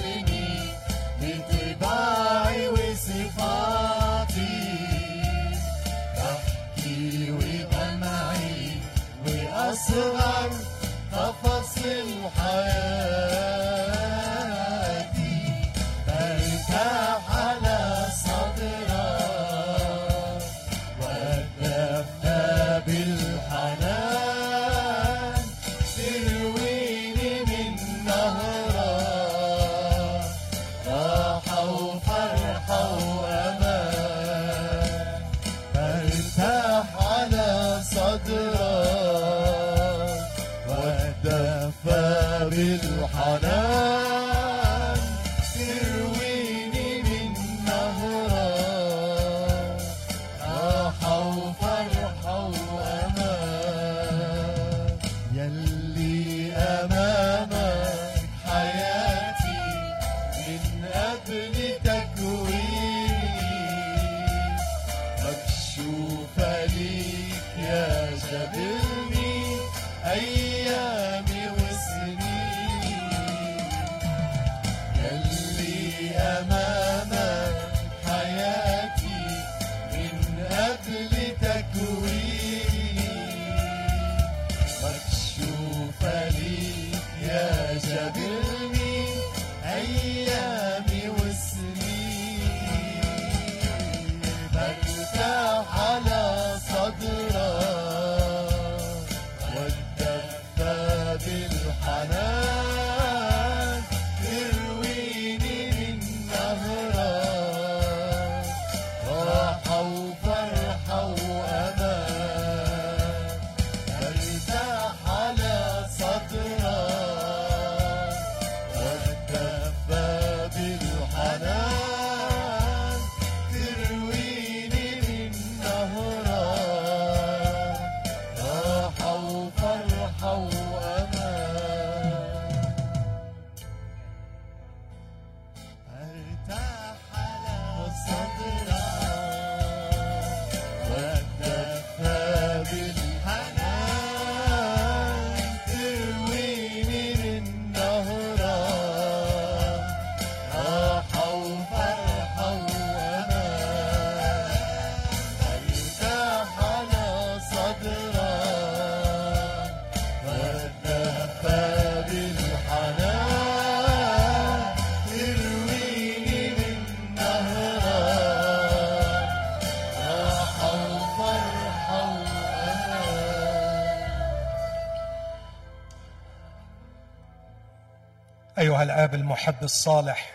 [178.78, 180.32] أيها الأب المحب الصالح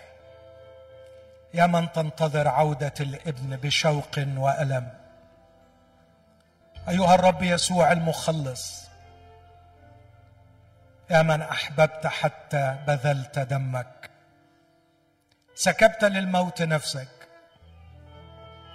[1.55, 4.89] يا من تنتظر عودة الإبن بشوق وألم.
[6.89, 8.85] أيها الرب يسوع المخلص
[11.10, 14.10] يا من أحببت حتى بذلت دمك.
[15.55, 17.28] سكبت للموت نفسك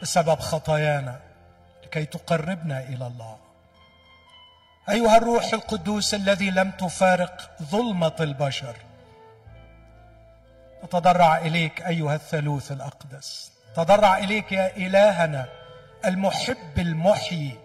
[0.01, 1.19] بسبب خطايانا
[1.83, 3.37] لكي تقربنا إلى الله.
[4.89, 8.75] أيها الروح القدوس الذي لم تفارق ظلمة البشر
[10.87, 13.51] نتضرع إليك أيها الثالوث الأقدس.
[13.75, 15.45] تضرع إليك يا إلهنا
[16.05, 17.59] المحب المحيي.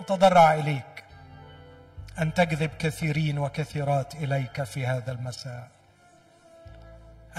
[0.00, 1.04] نتضرع إليك
[2.18, 5.68] أن تجذب كثيرين وكثيرات إليك في هذا المساء.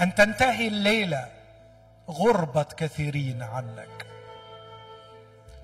[0.00, 1.28] أن تنتهي الليلة
[2.10, 4.06] غربة كثيرين عنك.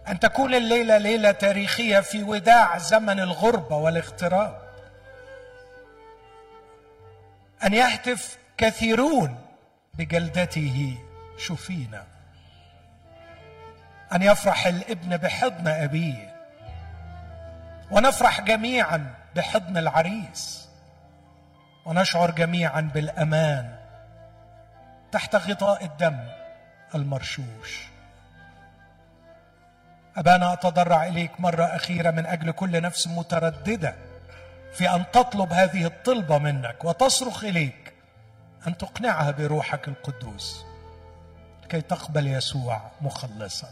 [0.08, 4.60] أن تكون الليلة ليلة تاريخية في وداع زمن الغربة والاغتراب.
[7.64, 9.38] أن يهتف كثيرون
[9.94, 10.98] بجلدته
[11.38, 12.04] شفينا.
[14.12, 16.34] أن يفرح الابن بحضن أبيه
[17.90, 20.68] ونفرح جميعا بحضن العريس
[21.86, 23.76] ونشعر جميعا بالأمان
[25.12, 26.18] تحت غطاء الدم
[26.94, 27.84] المرشوش.
[30.16, 33.94] أبانا أتضرع إليك مرة أخيرة من أجل كل نفس مترددة
[34.72, 37.83] في أن تطلب هذه الطلبة منك وتصرخ إليك.
[38.66, 40.64] أن تقنعها بروحك القدوس
[41.62, 43.68] لكي تقبل يسوع مخلصا.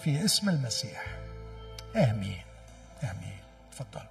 [0.00, 1.06] في اسم المسيح.
[1.96, 2.42] آمين.
[3.02, 3.38] آمين.
[3.72, 4.06] تفضل.